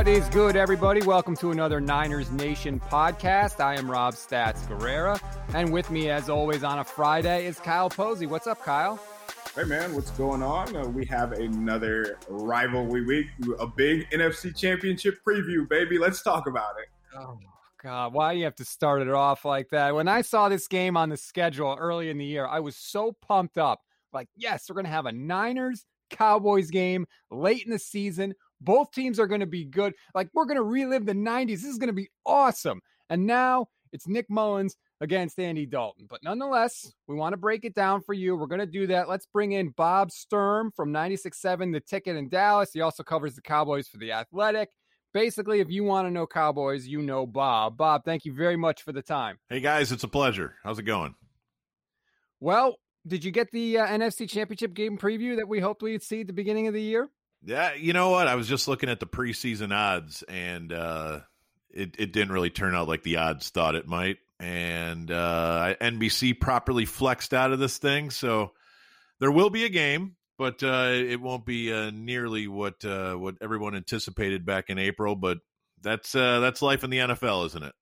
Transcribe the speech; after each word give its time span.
What 0.00 0.08
is 0.08 0.30
good, 0.30 0.56
everybody? 0.56 1.02
Welcome 1.02 1.36
to 1.36 1.50
another 1.50 1.78
Niners 1.78 2.30
Nation 2.30 2.80
podcast. 2.80 3.60
I 3.60 3.74
am 3.74 3.90
Rob 3.90 4.14
Stats 4.14 4.66
Guerrera, 4.66 5.20
and 5.52 5.70
with 5.70 5.90
me, 5.90 6.08
as 6.08 6.30
always, 6.30 6.64
on 6.64 6.78
a 6.78 6.84
Friday 6.84 7.44
is 7.44 7.60
Kyle 7.60 7.90
Posey. 7.90 8.24
What's 8.24 8.46
up, 8.46 8.64
Kyle? 8.64 8.98
Hey 9.54 9.64
man, 9.64 9.94
what's 9.94 10.10
going 10.12 10.42
on? 10.42 10.74
Uh, 10.74 10.88
we 10.88 11.04
have 11.04 11.32
another 11.32 12.18
rivalry 12.30 13.04
week, 13.04 13.26
a 13.58 13.66
big 13.66 14.08
NFC 14.08 14.56
Championship 14.56 15.18
preview, 15.22 15.68
baby. 15.68 15.98
Let's 15.98 16.22
talk 16.22 16.46
about 16.46 16.76
it. 16.82 16.88
Oh 17.14 17.38
God, 17.82 18.14
why 18.14 18.32
do 18.32 18.38
you 18.38 18.44
have 18.46 18.56
to 18.56 18.64
start 18.64 19.02
it 19.02 19.10
off 19.10 19.44
like 19.44 19.68
that? 19.68 19.94
When 19.94 20.08
I 20.08 20.22
saw 20.22 20.48
this 20.48 20.66
game 20.66 20.96
on 20.96 21.10
the 21.10 21.18
schedule 21.18 21.76
early 21.78 22.08
in 22.08 22.16
the 22.16 22.24
year, 22.24 22.46
I 22.46 22.60
was 22.60 22.74
so 22.74 23.14
pumped 23.20 23.58
up. 23.58 23.82
Like, 24.14 24.28
yes, 24.34 24.64
we're 24.66 24.76
going 24.76 24.86
to 24.86 24.92
have 24.92 25.04
a 25.04 25.12
Niners 25.12 25.84
Cowboys 26.08 26.70
game 26.70 27.06
late 27.30 27.66
in 27.66 27.70
the 27.70 27.78
season. 27.78 28.34
Both 28.60 28.92
teams 28.92 29.18
are 29.18 29.26
going 29.26 29.40
to 29.40 29.46
be 29.46 29.64
good. 29.64 29.94
Like, 30.14 30.28
we're 30.34 30.44
going 30.44 30.56
to 30.56 30.62
relive 30.62 31.06
the 31.06 31.14
90s. 31.14 31.48
This 31.48 31.64
is 31.64 31.78
going 31.78 31.88
to 31.88 31.94
be 31.94 32.10
awesome. 32.26 32.80
And 33.08 33.26
now 33.26 33.66
it's 33.92 34.06
Nick 34.06 34.28
Mullens 34.30 34.76
against 35.00 35.38
Andy 35.38 35.66
Dalton. 35.66 36.06
But 36.08 36.22
nonetheless, 36.22 36.92
we 37.06 37.16
want 37.16 37.32
to 37.32 37.38
break 37.38 37.64
it 37.64 37.74
down 37.74 38.02
for 38.02 38.12
you. 38.12 38.36
We're 38.36 38.46
going 38.46 38.60
to 38.60 38.66
do 38.66 38.86
that. 38.88 39.08
Let's 39.08 39.26
bring 39.26 39.52
in 39.52 39.70
Bob 39.70 40.10
Sturm 40.10 40.70
from 40.74 40.92
96.7 40.92 41.72
The 41.72 41.80
Ticket 41.80 42.16
in 42.16 42.28
Dallas. 42.28 42.70
He 42.72 42.80
also 42.80 43.02
covers 43.02 43.34
the 43.34 43.42
Cowboys 43.42 43.88
for 43.88 43.98
The 43.98 44.12
Athletic. 44.12 44.68
Basically, 45.12 45.58
if 45.58 45.68
you 45.70 45.82
want 45.82 46.06
to 46.06 46.10
know 46.10 46.26
Cowboys, 46.26 46.86
you 46.86 47.02
know 47.02 47.26
Bob. 47.26 47.76
Bob, 47.76 48.04
thank 48.04 48.24
you 48.24 48.32
very 48.32 48.56
much 48.56 48.82
for 48.82 48.92
the 48.92 49.02
time. 49.02 49.38
Hey, 49.48 49.60
guys, 49.60 49.90
it's 49.90 50.04
a 50.04 50.08
pleasure. 50.08 50.54
How's 50.62 50.78
it 50.78 50.84
going? 50.84 51.14
Well, 52.38 52.76
did 53.06 53.24
you 53.24 53.32
get 53.32 53.50
the 53.50 53.78
uh, 53.78 53.86
NFC 53.86 54.28
Championship 54.28 54.72
game 54.72 54.98
preview 54.98 55.36
that 55.36 55.48
we 55.48 55.58
hoped 55.58 55.82
we'd 55.82 56.02
see 56.02 56.20
at 56.20 56.28
the 56.28 56.32
beginning 56.32 56.68
of 56.68 56.74
the 56.74 56.82
year? 56.82 57.08
Yeah, 57.44 57.74
you 57.74 57.92
know 57.92 58.10
what? 58.10 58.26
I 58.26 58.34
was 58.34 58.48
just 58.48 58.68
looking 58.68 58.88
at 58.88 59.00
the 59.00 59.06
preseason 59.06 59.74
odds, 59.74 60.22
and 60.28 60.72
uh, 60.72 61.20
it 61.70 61.96
it 61.98 62.12
didn't 62.12 62.32
really 62.32 62.50
turn 62.50 62.74
out 62.74 62.88
like 62.88 63.02
the 63.02 63.16
odds 63.16 63.48
thought 63.50 63.74
it 63.74 63.86
might. 63.86 64.18
And 64.38 65.10
uh, 65.10 65.74
NBC 65.80 66.38
properly 66.38 66.84
flexed 66.84 67.34
out 67.34 67.52
of 67.52 67.58
this 67.58 67.78
thing, 67.78 68.10
so 68.10 68.52
there 69.20 69.30
will 69.30 69.50
be 69.50 69.64
a 69.64 69.68
game, 69.68 70.16
but 70.38 70.62
uh, 70.62 70.90
it 70.92 71.20
won't 71.20 71.44
be 71.44 71.72
uh, 71.72 71.90
nearly 71.92 72.48
what 72.48 72.84
uh, 72.84 73.14
what 73.14 73.36
everyone 73.40 73.74
anticipated 73.74 74.44
back 74.44 74.70
in 74.70 74.78
April. 74.78 75.14
But 75.14 75.38
that's 75.82 76.14
uh, 76.14 76.40
that's 76.40 76.62
life 76.62 76.84
in 76.84 76.90
the 76.90 76.98
NFL, 76.98 77.46
isn't 77.46 77.62
it? 77.62 77.74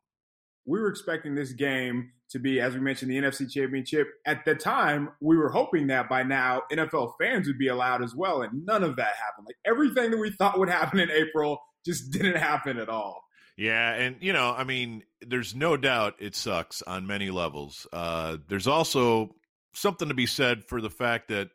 We 0.68 0.80
were 0.80 0.88
expecting 0.88 1.34
this 1.34 1.52
game 1.52 2.12
to 2.30 2.38
be, 2.38 2.60
as 2.60 2.74
we 2.74 2.80
mentioned, 2.80 3.10
the 3.10 3.16
NFC 3.16 3.50
Championship. 3.50 4.08
At 4.26 4.44
the 4.44 4.54
time, 4.54 5.10
we 5.20 5.36
were 5.36 5.48
hoping 5.48 5.86
that 5.86 6.08
by 6.08 6.22
now 6.22 6.62
NFL 6.70 7.14
fans 7.20 7.46
would 7.46 7.58
be 7.58 7.68
allowed 7.68 8.02
as 8.02 8.14
well, 8.14 8.42
and 8.42 8.66
none 8.66 8.84
of 8.84 8.96
that 8.96 9.14
happened. 9.16 9.46
Like 9.46 9.56
everything 9.64 10.10
that 10.10 10.18
we 10.18 10.30
thought 10.30 10.58
would 10.58 10.68
happen 10.68 11.00
in 11.00 11.10
April 11.10 11.58
just 11.86 12.10
didn't 12.12 12.36
happen 12.36 12.78
at 12.78 12.88
all. 12.88 13.24
Yeah, 13.56 13.92
and 13.94 14.16
you 14.20 14.32
know, 14.32 14.54
I 14.56 14.64
mean, 14.64 15.02
there's 15.20 15.54
no 15.54 15.76
doubt 15.76 16.16
it 16.20 16.36
sucks 16.36 16.82
on 16.82 17.06
many 17.06 17.30
levels. 17.30 17.86
Uh, 17.92 18.36
there's 18.46 18.68
also 18.68 19.34
something 19.74 20.08
to 20.08 20.14
be 20.14 20.26
said 20.26 20.64
for 20.64 20.80
the 20.80 20.90
fact 20.90 21.28
that 21.28 21.48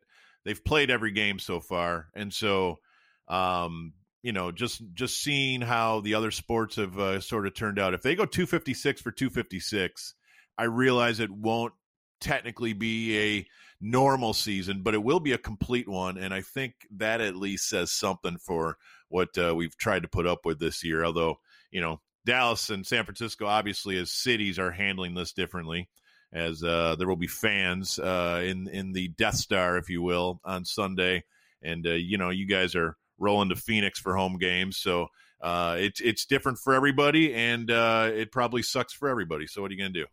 they've 0.44 0.66
played 0.66 0.89
every 0.89 1.11
game 1.11 1.39
so 1.39 1.59
far, 1.59 2.08
and 2.14 2.34
so 2.34 2.80
um, 3.28 3.94
you 4.23 4.31
know, 4.31 4.52
just 4.52 4.81
just 4.93 5.21
seeing 5.21 5.61
how 5.61 5.99
the 5.99 6.16
other 6.16 6.31
sports 6.31 6.77
have 6.77 6.97
uh, 6.97 7.19
sort 7.19 7.45
of 7.45 7.53
turned 7.53 7.77
out. 7.77 7.93
If 7.93 8.02
they 8.02 8.16
go 8.16 8.25
256 8.25 9.02
for 9.02 9.11
256 9.11 10.16
I 10.57 10.66
realize 10.66 11.19
it 11.19 11.31
won't 11.31 11.73
technically 12.21 12.73
be 12.73 13.19
a 13.19 13.47
normal 13.81 14.34
season, 14.34 14.81
but 14.84 14.94
it 14.94 15.03
will 15.03 15.19
be 15.19 15.34
a 15.34 15.38
complete 15.38 15.88
one. 15.88 16.17
And 16.17 16.34
I 16.34 16.41
think 16.41 16.73
that 16.97 17.22
at 17.22 17.35
least 17.35 17.67
says 17.67 17.91
something 17.91 18.38
for 18.38 18.78
what 19.09 19.38
uh, 19.38 19.53
we've 19.56 19.78
tried 19.78 20.03
to 20.03 20.07
put 20.07 20.28
up 20.28 20.45
with 20.45 20.59
this 20.59 20.84
year. 20.84 21.03
Although, 21.03 21.40
you 21.72 21.81
know, 21.81 22.01
Dallas 22.25 22.69
and 22.69 22.85
San 22.85 23.03
Francisco, 23.03 23.45
obviously, 23.45 23.97
as 23.97 24.11
cities, 24.11 24.59
are 24.59 24.72
handling 24.72 25.16
this 25.16 25.34
differently. 25.34 25.90
As 26.31 26.63
uh, 26.63 26.95
there 26.97 27.07
will 27.07 27.16
be 27.16 27.28
fans 27.28 28.00
uh, 28.00 28.41
in 28.44 28.67
in 28.67 28.94
the 28.94 29.09
Death 29.09 29.35
Star, 29.35 29.78
if 29.78 29.90
you 29.90 30.01
will, 30.01 30.40
on 30.44 30.66
Sunday, 30.66 31.25
and 31.61 31.85
uh, 31.85 31.91
you 31.91 32.17
know 32.17 32.31
you 32.31 32.47
guys 32.47 32.73
are 32.75 32.97
rolling 33.18 33.50
to 33.50 33.56
Phoenix 33.56 34.00
for 34.00 34.16
home 34.16 34.38
games, 34.38 34.78
so 34.78 35.07
uh, 35.41 35.75
it's 35.79 36.00
it's 36.01 36.25
different 36.25 36.57
for 36.57 36.74
everybody, 36.74 37.34
and 37.34 37.69
uh, 37.69 38.09
it 38.13 38.31
probably 38.31 38.63
sucks 38.63 38.94
for 38.94 39.09
everybody. 39.09 39.47
So 39.47 39.62
what 39.62 39.72
are 39.72 39.74
you 39.74 39.79
gonna 39.79 39.94
do? 39.94 40.06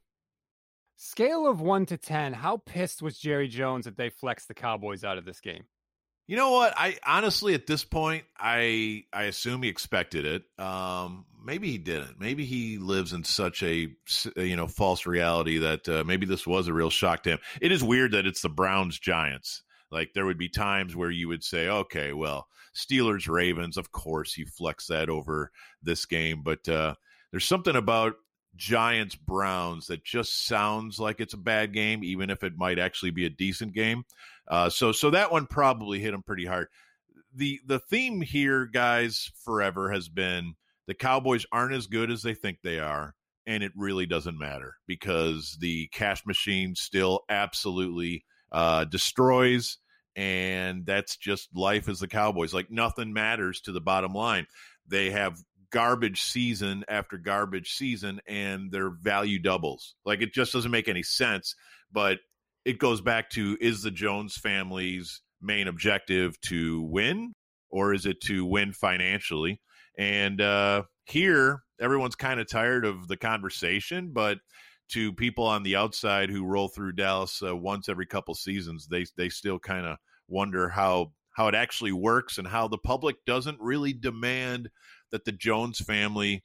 Scale 0.96 1.46
of 1.46 1.62
one 1.62 1.86
to 1.86 1.96
10, 1.96 2.34
how 2.34 2.58
pissed 2.58 3.00
was 3.00 3.18
Jerry 3.18 3.48
Jones 3.48 3.86
that 3.86 3.96
they 3.96 4.10
flexed 4.10 4.48
the 4.48 4.54
Cowboys 4.54 5.02
out 5.02 5.16
of 5.16 5.24
this 5.24 5.40
game? 5.40 5.64
You 6.26 6.36
know 6.36 6.50
what? 6.52 6.74
I 6.76 6.98
honestly, 7.06 7.54
at 7.54 7.66
this 7.66 7.84
point, 7.84 8.24
I 8.38 9.04
I 9.12 9.24
assume 9.24 9.62
he 9.62 9.68
expected 9.68 10.24
it. 10.24 10.44
Um, 10.64 11.24
maybe 11.44 11.70
he 11.70 11.78
didn't. 11.78 12.20
Maybe 12.20 12.44
he 12.44 12.78
lives 12.78 13.12
in 13.12 13.24
such 13.24 13.62
a 13.62 13.88
you 14.36 14.56
know 14.56 14.68
false 14.68 15.06
reality 15.06 15.58
that 15.58 15.88
uh, 15.88 16.04
maybe 16.04 16.26
this 16.26 16.46
was 16.46 16.68
a 16.68 16.72
real 16.72 16.90
shock 16.90 17.24
to 17.24 17.30
him. 17.30 17.38
It 17.60 17.72
is 17.72 17.82
weird 17.82 18.12
that 18.12 18.26
it's 18.26 18.42
the 18.42 18.48
Browns 18.48 18.98
Giants. 18.98 19.62
Like 19.90 20.12
there 20.14 20.26
would 20.26 20.38
be 20.38 20.48
times 20.48 20.94
where 20.94 21.10
you 21.10 21.28
would 21.28 21.44
say, 21.44 21.68
okay, 21.68 22.12
well, 22.12 22.46
Steelers 22.74 23.28
Ravens, 23.28 23.76
of 23.76 23.92
course, 23.92 24.32
he 24.32 24.44
flexed 24.44 24.88
that 24.88 25.08
over 25.08 25.50
this 25.82 26.06
game, 26.06 26.42
but 26.42 26.68
uh, 26.68 26.94
there's 27.30 27.44
something 27.44 27.76
about 27.76 28.14
Giants 28.56 29.14
Browns 29.14 29.86
that 29.86 30.04
just 30.04 30.46
sounds 30.46 30.98
like 30.98 31.20
it's 31.20 31.34
a 31.34 31.38
bad 31.38 31.72
game, 31.72 32.04
even 32.04 32.30
if 32.30 32.42
it 32.42 32.56
might 32.56 32.78
actually 32.78 33.10
be 33.10 33.26
a 33.26 33.30
decent 33.30 33.74
game. 33.74 34.04
Uh, 34.48 34.68
so 34.68 34.92
so 34.92 35.10
that 35.10 35.30
one 35.30 35.46
probably 35.46 36.00
hit 36.00 36.14
him 36.14 36.22
pretty 36.22 36.46
hard. 36.46 36.68
The 37.34 37.60
the 37.66 37.78
theme 37.78 38.20
here, 38.20 38.66
guys, 38.66 39.30
forever 39.44 39.92
has 39.92 40.08
been 40.08 40.54
the 40.86 40.94
Cowboys 40.94 41.46
aren't 41.52 41.74
as 41.74 41.86
good 41.86 42.10
as 42.10 42.22
they 42.22 42.34
think 42.34 42.58
they 42.62 42.80
are, 42.80 43.14
and 43.46 43.62
it 43.62 43.72
really 43.76 44.06
doesn't 44.06 44.38
matter 44.38 44.74
because 44.86 45.56
the 45.60 45.86
cash 45.88 46.26
machine 46.26 46.74
still 46.74 47.20
absolutely 47.28 48.24
uh, 48.52 48.84
destroys 48.84 49.78
and 50.16 50.84
that's 50.86 51.16
just 51.16 51.48
life 51.54 51.88
as 51.88 52.00
the 52.00 52.08
Cowboys. 52.08 52.52
Like 52.52 52.70
nothing 52.70 53.12
matters 53.12 53.60
to 53.62 53.72
the 53.72 53.80
bottom 53.80 54.12
line. 54.12 54.46
They 54.86 55.10
have 55.10 55.38
garbage 55.70 56.22
season 56.22 56.84
after 56.88 57.16
garbage 57.16 57.72
season 57.74 58.20
and 58.26 58.72
their 58.72 58.90
value 58.90 59.38
doubles. 59.38 59.94
Like 60.04 60.20
it 60.20 60.34
just 60.34 60.52
doesn't 60.52 60.70
make 60.70 60.88
any 60.88 61.02
sense. 61.02 61.54
But 61.92 62.18
it 62.64 62.78
goes 62.78 63.00
back 63.00 63.30
to 63.30 63.56
is 63.60 63.82
the 63.82 63.90
Jones 63.90 64.36
family's 64.36 65.22
main 65.40 65.68
objective 65.68 66.40
to 66.42 66.82
win 66.82 67.32
or 67.70 67.94
is 67.94 68.04
it 68.04 68.20
to 68.22 68.44
win 68.44 68.72
financially? 68.72 69.60
And 69.96 70.40
uh, 70.40 70.82
here, 71.04 71.62
everyone's 71.80 72.16
kind 72.16 72.40
of 72.40 72.48
tired 72.48 72.84
of 72.84 73.08
the 73.08 73.16
conversation, 73.16 74.10
but 74.12 74.38
to 74.92 75.12
people 75.12 75.44
on 75.44 75.62
the 75.62 75.76
outside 75.76 76.30
who 76.30 76.44
roll 76.44 76.68
through 76.68 76.92
Dallas 76.92 77.42
uh, 77.42 77.56
once 77.56 77.88
every 77.88 78.06
couple 78.06 78.34
seasons, 78.34 78.86
they 78.86 79.06
they 79.16 79.28
still 79.28 79.58
kind 79.58 79.86
of 79.86 79.96
wonder 80.28 80.68
how 80.68 81.12
how 81.32 81.48
it 81.48 81.54
actually 81.54 81.92
works 81.92 82.38
and 82.38 82.46
how 82.46 82.68
the 82.68 82.78
public 82.78 83.16
doesn't 83.24 83.60
really 83.60 83.92
demand 83.92 84.70
that 85.10 85.24
the 85.24 85.32
Jones 85.32 85.78
family 85.78 86.44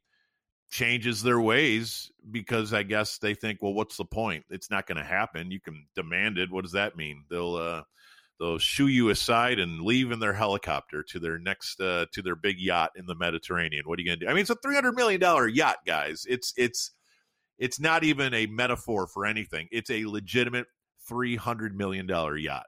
changes 0.69 1.21
their 1.21 1.39
ways 1.39 2.11
because 2.31 2.73
I 2.73 2.83
guess 2.83 3.17
they 3.17 3.33
think, 3.33 3.61
well, 3.61 3.73
what's 3.73 3.97
the 3.97 4.05
point? 4.05 4.45
It's 4.49 4.71
not 4.71 4.87
going 4.87 4.97
to 4.97 5.03
happen. 5.03 5.51
You 5.51 5.59
can 5.59 5.85
demand 5.95 6.37
it. 6.37 6.51
What 6.51 6.63
does 6.63 6.73
that 6.73 6.97
mean? 6.97 7.25
They'll 7.29 7.55
uh, 7.55 7.83
they'll 8.39 8.57
shoo 8.57 8.87
you 8.87 9.09
aside 9.09 9.59
and 9.59 9.81
leave 9.81 10.11
in 10.11 10.19
their 10.19 10.33
helicopter 10.33 11.03
to 11.03 11.19
their 11.19 11.37
next 11.37 11.79
uh, 11.79 12.05
to 12.13 12.21
their 12.21 12.35
big 12.35 12.59
yacht 12.59 12.91
in 12.95 13.05
the 13.05 13.15
Mediterranean. 13.15 13.83
What 13.85 13.99
are 13.99 14.01
you 14.01 14.07
going 14.07 14.19
to 14.19 14.25
do? 14.25 14.29
I 14.29 14.33
mean, 14.33 14.41
it's 14.41 14.49
a 14.49 14.55
three 14.55 14.75
hundred 14.75 14.95
million 14.95 15.21
dollar 15.21 15.47
yacht, 15.47 15.77
guys. 15.85 16.25
It's 16.27 16.53
it's 16.57 16.91
it's 17.57 17.79
not 17.79 18.03
even 18.03 18.33
a 18.33 18.45
metaphor 18.47 19.07
for 19.07 19.25
anything. 19.25 19.67
It's 19.71 19.89
a 19.89 20.05
legitimate 20.05 20.67
three 21.07 21.35
hundred 21.35 21.75
million 21.75 22.07
dollar 22.07 22.37
yacht 22.37 22.65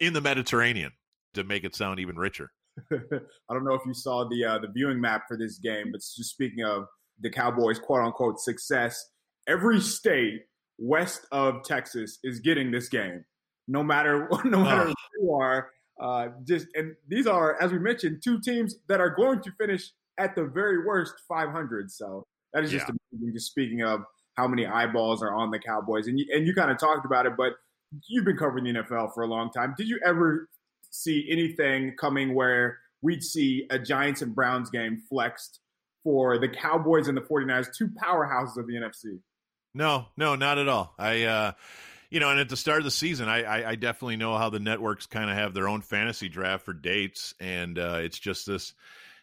in 0.00 0.12
the 0.12 0.20
Mediterranean 0.20 0.92
to 1.34 1.44
make 1.44 1.64
it 1.64 1.74
sound 1.74 2.00
even 2.00 2.16
richer. 2.16 2.50
I 2.92 3.54
don't 3.54 3.64
know 3.64 3.74
if 3.74 3.82
you 3.86 3.94
saw 3.94 4.28
the 4.28 4.44
uh, 4.44 4.58
the 4.58 4.68
viewing 4.68 5.00
map 5.00 5.22
for 5.28 5.36
this 5.36 5.58
game, 5.58 5.92
but 5.92 6.00
just 6.00 6.30
speaking 6.30 6.64
of 6.64 6.84
the 7.20 7.30
Cowboys' 7.30 7.78
quote 7.78 8.04
unquote 8.04 8.40
success, 8.40 9.04
every 9.46 9.80
state 9.80 10.42
west 10.78 11.26
of 11.32 11.64
Texas 11.64 12.18
is 12.22 12.40
getting 12.40 12.70
this 12.70 12.88
game, 12.88 13.24
no 13.66 13.82
matter 13.82 14.28
no 14.44 14.62
matter 14.62 14.86
who 14.86 14.94
you 15.20 15.32
are. 15.32 15.70
Uh, 16.00 16.28
just 16.46 16.68
and 16.74 16.94
these 17.08 17.26
are, 17.26 17.60
as 17.60 17.72
we 17.72 17.78
mentioned, 17.78 18.22
two 18.22 18.40
teams 18.40 18.76
that 18.88 19.00
are 19.00 19.10
going 19.10 19.42
to 19.42 19.50
finish 19.58 19.90
at 20.18 20.36
the 20.36 20.44
very 20.44 20.84
worst 20.84 21.14
500. 21.28 21.90
So 21.90 22.24
that 22.52 22.62
is 22.62 22.70
just 22.70 22.86
yeah. 22.88 22.94
amazing. 23.12 23.34
Just 23.34 23.50
speaking 23.50 23.82
of 23.82 24.02
how 24.38 24.48
many 24.48 24.64
eyeballs 24.64 25.22
are 25.22 25.34
on 25.34 25.50
the 25.50 25.58
Cowboys, 25.58 26.06
and 26.06 26.18
you, 26.18 26.26
and 26.32 26.46
you 26.46 26.54
kind 26.54 26.70
of 26.70 26.78
talked 26.78 27.04
about 27.04 27.26
it, 27.26 27.32
but 27.36 27.52
you've 28.06 28.24
been 28.24 28.36
covering 28.36 28.64
the 28.64 28.72
NFL 28.72 29.12
for 29.12 29.22
a 29.22 29.26
long 29.26 29.50
time. 29.50 29.74
Did 29.76 29.88
you 29.88 29.98
ever 30.04 30.48
see 30.90 31.26
anything 31.30 31.94
coming 32.00 32.34
where 32.34 32.78
we'd 33.02 33.22
see 33.22 33.66
a 33.70 33.78
Giants 33.78 34.22
and 34.22 34.34
Browns 34.34 34.70
game 34.70 35.02
flexed 35.08 35.60
for 36.04 36.38
the 36.38 36.48
Cowboys 36.48 37.08
and 37.08 37.16
the 37.16 37.22
49ers, 37.22 37.68
two 37.76 37.88
powerhouses 37.88 38.56
of 38.56 38.66
the 38.66 38.74
NFC. 38.74 39.20
No, 39.74 40.06
no, 40.16 40.36
not 40.36 40.58
at 40.58 40.68
all. 40.68 40.94
I, 40.98 41.24
uh, 41.24 41.52
you 42.10 42.20
know, 42.20 42.30
and 42.30 42.40
at 42.40 42.48
the 42.48 42.56
start 42.56 42.78
of 42.78 42.84
the 42.84 42.90
season, 42.90 43.28
I, 43.28 43.42
I, 43.42 43.70
I 43.70 43.74
definitely 43.74 44.16
know 44.16 44.36
how 44.38 44.48
the 44.48 44.60
networks 44.60 45.06
kind 45.06 45.28
of 45.30 45.36
have 45.36 45.54
their 45.54 45.68
own 45.68 45.82
fantasy 45.82 46.28
draft 46.28 46.64
for 46.64 46.72
dates, 46.72 47.34
and 47.38 47.78
uh, 47.78 47.98
it's 48.00 48.18
just 48.18 48.46
this 48.46 48.72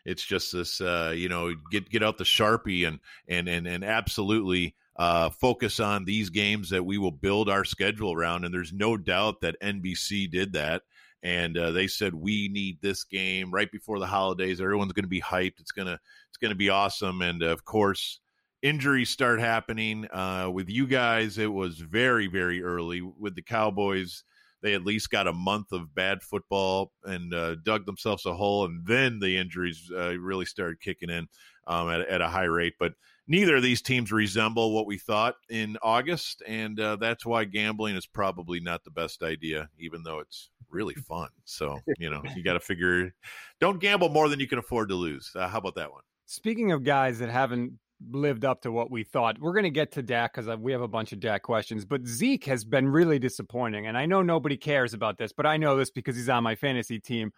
It's 0.06 0.24
just 0.24 0.54
this, 0.54 0.80
uh, 0.82 1.14
you 1.16 1.28
know, 1.28 1.54
get 1.72 1.90
get 1.90 2.04
out 2.04 2.20
the 2.20 2.24
sharpie 2.24 2.88
and 2.88 3.00
and 3.28 3.48
and 3.48 3.66
and 3.66 3.84
absolutely 3.84 4.76
uh, 4.98 5.30
focus 5.30 5.80
on 5.80 6.06
these 6.06 6.30
games 6.30 6.70
that 6.70 6.86
we 6.86 6.98
will 6.98 7.12
build 7.12 7.50
our 7.50 7.66
schedule 7.66 8.14
around. 8.14 8.46
And 8.46 8.54
there's 8.54 8.74
no 8.74 8.98
doubt 8.98 9.42
that 9.42 9.60
NBC 9.62 10.30
did 10.32 10.54
that. 10.54 10.84
And 11.22 11.58
uh, 11.58 11.72
they 11.72 11.88
said 11.88 12.14
we 12.14 12.50
need 12.50 12.82
this 12.82 13.04
game 13.04 13.52
right 13.52 13.72
before 13.72 14.00
the 14.00 14.06
holidays. 14.06 14.62
Everyone's 14.62 14.94
going 14.94 15.06
to 15.06 15.10
be 15.10 15.22
hyped. 15.22 15.60
It's 15.60 15.72
gonna 15.72 16.00
it's 16.30 16.38
gonna 16.40 16.56
be 16.56 16.70
awesome. 16.70 17.22
And 17.24 17.42
of 17.42 17.66
course, 17.66 18.20
injuries 18.62 19.10
start 19.10 19.40
happening. 19.40 20.08
Uh, 20.12 20.52
with 20.54 20.70
you 20.70 20.86
guys, 20.86 21.40
it 21.40 21.52
was 21.52 21.80
very 21.80 22.28
very 22.28 22.62
early. 22.62 23.02
With 23.02 23.34
the 23.34 23.42
Cowboys, 23.42 24.24
they 24.62 24.74
at 24.76 24.86
least 24.86 25.10
got 25.10 25.28
a 25.28 25.34
month 25.34 25.72
of 25.72 25.96
bad 25.96 26.22
football 26.22 26.92
and 27.04 27.34
uh, 27.34 27.56
dug 27.56 27.86
themselves 27.86 28.26
a 28.28 28.34
hole, 28.34 28.66
and 28.66 28.86
then 28.86 29.20
the 29.20 29.38
injuries 29.38 29.92
uh, 29.96 30.18
really 30.20 30.46
started 30.46 30.80
kicking 30.80 31.10
in 31.10 31.28
um, 31.68 31.90
at, 31.90 32.02
at, 32.02 32.22
a 32.22 32.28
high 32.28 32.46
rate. 32.46 32.74
But 32.80 32.94
neither 33.28 33.58
of 33.58 33.64
these 33.64 33.82
teams 33.82 34.12
resemble 34.12 34.74
what 34.74 34.86
we 34.86 34.98
thought 34.98 35.36
in 35.50 35.78
August, 35.82 36.44
and 36.48 36.80
uh, 36.80 36.96
that's 36.96 37.26
why 37.26 37.46
gambling 37.46 37.96
is 37.96 38.06
probably 38.06 38.60
not 38.60 38.84
the 38.84 38.92
best 38.92 39.24
idea, 39.24 39.70
even 39.80 40.04
though 40.04 40.20
it's 40.20 40.50
really 40.70 40.96
fun. 40.96 41.30
So 41.46 41.80
you 42.00 42.10
know 42.10 42.22
you 42.36 42.44
got 42.44 42.54
to 42.54 42.60
figure, 42.60 43.14
don't 43.60 43.80
gamble 43.80 44.10
more 44.10 44.30
than 44.30 44.40
you 44.40 44.48
can 44.48 44.60
afford 44.60 44.90
to 44.90 44.96
lose. 44.96 45.32
Uh, 45.36 45.48
how 45.48 45.60
about 45.60 45.76
that 45.76 45.92
one? 45.92 46.04
Speaking 46.26 46.72
of 46.72 46.84
guys 46.84 47.20
that 47.20 47.30
haven't 47.30 47.74
lived 48.12 48.46
up 48.46 48.62
to 48.62 48.72
what 48.72 48.92
we 48.92 49.04
thought. 49.04 49.40
We're 49.40 49.54
going 49.54 49.64
to 49.64 49.70
get 49.70 49.92
to 49.94 50.02
Dak 50.02 50.34
because 50.34 50.48
uh, 50.48 50.58
we 50.58 50.72
have 50.72 50.82
a 50.82 50.88
bunch 50.88 51.12
of 51.12 51.20
Dak 51.20 51.44
questions, 51.44 51.86
but 51.86 52.06
Zeke 52.06 52.46
has 52.46 52.66
been 52.66 52.88
really 52.88 53.20
disappointing. 53.20 53.88
And 53.88 53.98
I 53.98 54.06
know 54.06 54.22
nobody 54.22 54.58
cares 54.58 54.94
about 54.94 55.18
this, 55.18 55.32
but 55.32 55.46
I 55.46 55.58
know 55.58 55.78
this 55.78 55.92
because 55.92 56.16
he's 56.16 56.30
on 56.30 56.44
my 56.44 56.56
fantasy 56.56 57.00
team. 57.00 57.32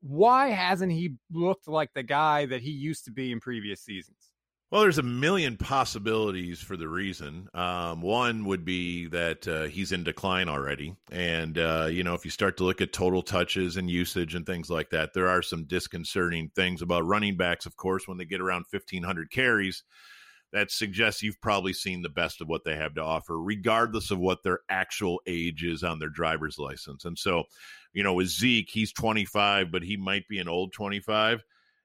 Why 0.00 0.50
hasn't 0.50 0.92
he 0.92 1.14
looked 1.32 1.66
like 1.66 1.92
the 1.94 2.02
guy 2.02 2.46
that 2.46 2.60
he 2.60 2.70
used 2.70 3.06
to 3.06 3.10
be 3.10 3.32
in 3.32 3.40
previous 3.40 3.80
seasons? 3.80 4.33
Well, 4.74 4.82
there's 4.82 4.98
a 4.98 5.04
million 5.04 5.56
possibilities 5.56 6.60
for 6.60 6.76
the 6.76 6.88
reason. 6.88 7.48
Um, 7.54 8.00
one 8.02 8.44
would 8.46 8.64
be 8.64 9.06
that 9.06 9.46
uh, 9.46 9.62
he's 9.66 9.92
in 9.92 10.02
decline 10.02 10.48
already. 10.48 10.96
And, 11.12 11.56
uh, 11.56 11.86
you 11.88 12.02
know, 12.02 12.14
if 12.14 12.24
you 12.24 12.32
start 12.32 12.56
to 12.56 12.64
look 12.64 12.80
at 12.80 12.92
total 12.92 13.22
touches 13.22 13.76
and 13.76 13.88
usage 13.88 14.34
and 14.34 14.44
things 14.44 14.70
like 14.70 14.90
that, 14.90 15.14
there 15.14 15.28
are 15.28 15.42
some 15.42 15.62
disconcerting 15.62 16.50
things 16.56 16.82
about 16.82 17.06
running 17.06 17.36
backs, 17.36 17.66
of 17.66 17.76
course, 17.76 18.08
when 18.08 18.18
they 18.18 18.24
get 18.24 18.40
around 18.40 18.64
1,500 18.68 19.30
carries. 19.30 19.84
That 20.52 20.72
suggests 20.72 21.22
you've 21.22 21.40
probably 21.40 21.72
seen 21.72 22.02
the 22.02 22.08
best 22.08 22.40
of 22.40 22.48
what 22.48 22.64
they 22.64 22.74
have 22.74 22.96
to 22.96 23.04
offer, 23.04 23.40
regardless 23.40 24.10
of 24.10 24.18
what 24.18 24.42
their 24.42 24.58
actual 24.68 25.20
age 25.28 25.62
is 25.62 25.84
on 25.84 26.00
their 26.00 26.08
driver's 26.08 26.58
license. 26.58 27.04
And 27.04 27.16
so, 27.16 27.44
you 27.92 28.02
know, 28.02 28.14
with 28.14 28.26
Zeke, 28.26 28.70
he's 28.72 28.92
25, 28.92 29.70
but 29.70 29.84
he 29.84 29.96
might 29.96 30.26
be 30.26 30.40
an 30.40 30.48
old 30.48 30.72
25 30.72 31.44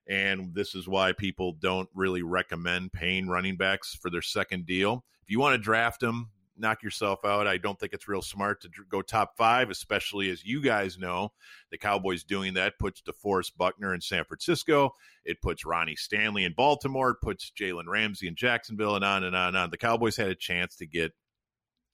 and 0.09 0.53
this 0.55 0.73
is 0.73 0.87
why 0.87 1.13
people 1.13 1.53
don't 1.53 1.87
really 1.93 2.23
recommend 2.23 2.91
paying 2.91 3.27
running 3.27 3.55
backs 3.55 3.95
for 3.95 4.09
their 4.09 4.23
second 4.23 4.65
deal. 4.65 5.05
If 5.21 5.29
you 5.29 5.39
want 5.39 5.53
to 5.53 5.63
draft 5.63 6.01
them, 6.01 6.31
knock 6.57 6.81
yourself 6.83 7.23
out. 7.23 7.47
I 7.47 7.57
don't 7.57 7.79
think 7.79 7.93
it's 7.93 8.07
real 8.07 8.23
smart 8.23 8.61
to 8.61 8.69
go 8.89 9.03
top 9.03 9.37
five, 9.37 9.69
especially 9.69 10.29
as 10.31 10.43
you 10.43 10.61
guys 10.61 10.97
know, 10.97 11.31
the 11.71 11.77
Cowboys 11.77 12.23
doing 12.23 12.55
that 12.55 12.79
puts 12.79 13.01
DeForest 13.03 13.55
Buckner 13.55 13.93
in 13.93 14.01
San 14.01 14.25
Francisco. 14.25 14.91
It 15.23 15.41
puts 15.41 15.63
Ronnie 15.63 15.95
Stanley 15.95 16.43
in 16.43 16.53
Baltimore. 16.53 17.11
It 17.11 17.21
puts 17.21 17.51
Jalen 17.57 17.87
Ramsey 17.87 18.27
in 18.27 18.35
Jacksonville, 18.35 18.95
and 18.95 19.05
on 19.05 19.23
and 19.23 19.35
on 19.35 19.49
and 19.49 19.57
on. 19.57 19.69
The 19.69 19.77
Cowboys 19.77 20.17
had 20.17 20.29
a 20.29 20.35
chance 20.35 20.75
to 20.77 20.87
get 20.87 21.11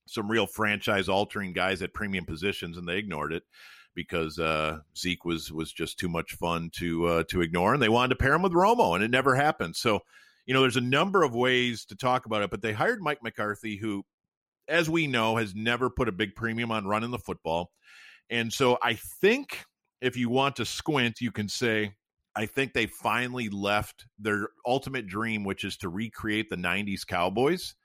some 0.07 0.31
real 0.31 0.47
franchise 0.47 1.09
altering 1.09 1.51
guys 1.51 1.81
at 1.81 1.93
premium 1.93 2.25
positions, 2.25 2.77
and 2.77 2.87
they 2.87 2.97
ignored 2.97 3.33
it 3.33 3.43
because 3.95 4.37
uh, 4.37 4.79
Zeke 4.97 5.25
was 5.25 5.51
was 5.51 5.71
just 5.71 5.97
too 5.97 6.09
much 6.09 6.33
fun 6.33 6.69
to 6.77 7.05
uh, 7.05 7.23
to 7.29 7.41
ignore, 7.41 7.73
and 7.73 7.81
they 7.81 7.89
wanted 7.89 8.09
to 8.09 8.23
pair 8.23 8.33
him 8.33 8.41
with 8.41 8.53
Romo, 8.53 8.95
and 8.95 9.03
it 9.03 9.11
never 9.11 9.35
happened. 9.35 9.75
So, 9.75 10.01
you 10.45 10.53
know, 10.53 10.61
there's 10.61 10.77
a 10.77 10.81
number 10.81 11.23
of 11.23 11.33
ways 11.33 11.85
to 11.85 11.95
talk 11.95 12.25
about 12.25 12.43
it, 12.43 12.49
but 12.49 12.61
they 12.61 12.73
hired 12.73 13.01
Mike 13.01 13.23
McCarthy, 13.23 13.77
who, 13.77 14.03
as 14.67 14.89
we 14.89 15.07
know, 15.07 15.37
has 15.37 15.55
never 15.55 15.89
put 15.89 16.09
a 16.09 16.13
big 16.13 16.35
premium 16.35 16.71
on 16.71 16.85
running 16.85 17.11
the 17.11 17.19
football, 17.19 17.71
and 18.29 18.51
so 18.51 18.77
I 18.83 18.95
think 19.21 19.65
if 20.01 20.17
you 20.17 20.29
want 20.29 20.57
to 20.57 20.65
squint, 20.65 21.21
you 21.21 21.31
can 21.31 21.49
say. 21.49 21.93
I 22.37 22.47
think 22.47 22.73
they 22.73 22.87
finally 22.87 23.47
left 23.47 24.07
their 24.19 24.49
ultimate 24.67 25.07
dream, 25.07 25.45
which 25.45 25.63
is 25.63 25.77
to 25.77 25.87
recreate 25.87 26.49
the 26.49 26.57
90s 26.57 27.07
Cowboys 27.07 27.75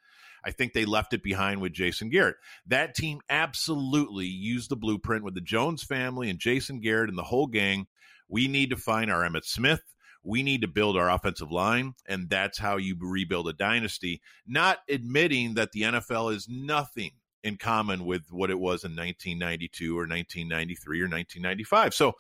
I 0.45 0.51
think 0.51 0.73
they 0.73 0.85
left 0.85 1.13
it 1.13 1.23
behind 1.23 1.61
with 1.61 1.73
Jason 1.73 2.11
Garrett. 2.11 2.37
That 2.67 2.95
team 2.95 3.21
absolutely 3.29 4.27
used 4.27 4.71
the 4.71 4.77
blueprint 4.77 5.25
with 5.25 5.35
the 5.35 5.41
Jones 5.41 5.83
family 5.83 6.31
and 6.31 6.39
Jason 6.39 6.81
Garrett 6.81 7.09
and 7.09 7.19
the 7.19 7.25
whole 7.25 7.47
gang. 7.47 7.87
We 8.29 8.49
need 8.49 8.71
to 8.71 8.77
find 8.77 9.11
our 9.11 9.23
Emmitt 9.23 9.45
Smith. 9.45 9.83
We 10.23 10.43
need 10.43 10.61
to 10.61 10.69
build 10.69 10.97
our 10.97 11.11
offensive 11.11 11.51
line, 11.51 11.95
and 12.07 12.29
that's 12.29 12.59
how 12.59 12.77
you 12.77 12.95
rebuild 13.01 13.49
a 13.49 13.55
dynasty, 13.55 14.21
not 14.47 14.79
admitting 14.89 15.55
that 15.55 15.73
the 15.73 15.83
NFL 15.83 16.35
is 16.35 16.47
nothing 16.49 17.13
in 17.43 17.57
common 17.57 18.05
with 18.05 18.31
what 18.31 18.51
it 18.51 18.59
was 18.59 18.85
in 18.85 18.91
1992 18.91 19.97
or 19.97 20.03
1993 20.03 21.01
or 21.01 21.05
1995. 21.05 21.95
So 21.95 22.13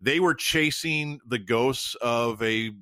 they 0.00 0.18
were 0.18 0.34
chasing 0.34 1.20
the 1.26 1.38
ghosts 1.38 1.94
of 1.96 2.42
a 2.42 2.72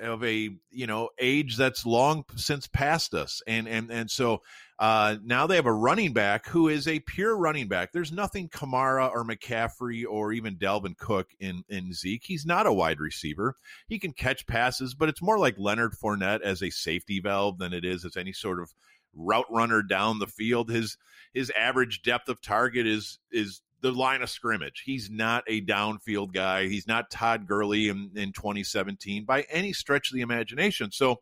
of 0.00 0.24
a 0.24 0.50
you 0.70 0.86
know 0.86 1.10
age 1.18 1.56
that's 1.56 1.84
long 1.86 2.24
since 2.36 2.66
past 2.66 3.14
us 3.14 3.42
and 3.46 3.68
and 3.68 3.90
and 3.90 4.10
so 4.10 4.42
uh, 4.78 5.16
now 5.24 5.46
they 5.46 5.56
have 5.56 5.66
a 5.66 5.72
running 5.72 6.12
back 6.12 6.46
who 6.46 6.68
is 6.68 6.86
a 6.86 7.00
pure 7.00 7.36
running 7.36 7.66
back. 7.66 7.90
There's 7.90 8.12
nothing 8.12 8.48
Kamara 8.48 9.10
or 9.10 9.24
McCaffrey 9.24 10.04
or 10.08 10.32
even 10.32 10.56
Dalvin 10.56 10.96
Cook 10.96 11.30
in 11.40 11.64
in 11.68 11.92
Zeke. 11.92 12.22
He's 12.24 12.46
not 12.46 12.66
a 12.66 12.72
wide 12.72 13.00
receiver. 13.00 13.56
He 13.88 13.98
can 13.98 14.12
catch 14.12 14.46
passes, 14.46 14.94
but 14.94 15.08
it's 15.08 15.22
more 15.22 15.38
like 15.38 15.58
Leonard 15.58 15.94
Fournette 15.94 16.42
as 16.42 16.62
a 16.62 16.70
safety 16.70 17.18
valve 17.20 17.58
than 17.58 17.72
it 17.72 17.84
is 17.84 18.04
as 18.04 18.16
any 18.16 18.32
sort 18.32 18.60
of 18.60 18.72
route 19.14 19.50
runner 19.50 19.82
down 19.82 20.20
the 20.20 20.28
field. 20.28 20.70
His 20.70 20.96
his 21.34 21.50
average 21.58 22.02
depth 22.02 22.28
of 22.28 22.40
target 22.40 22.86
is 22.86 23.18
is 23.32 23.60
the 23.80 23.92
line 23.92 24.22
of 24.22 24.30
scrimmage. 24.30 24.82
He's 24.84 25.10
not 25.10 25.44
a 25.46 25.60
downfield 25.60 26.32
guy. 26.32 26.66
He's 26.66 26.86
not 26.86 27.10
Todd 27.10 27.46
Gurley 27.46 27.88
in, 27.88 28.10
in 28.16 28.32
2017 28.32 29.24
by 29.24 29.42
any 29.50 29.72
stretch 29.72 30.10
of 30.10 30.16
the 30.16 30.22
imagination. 30.22 30.90
So 30.90 31.20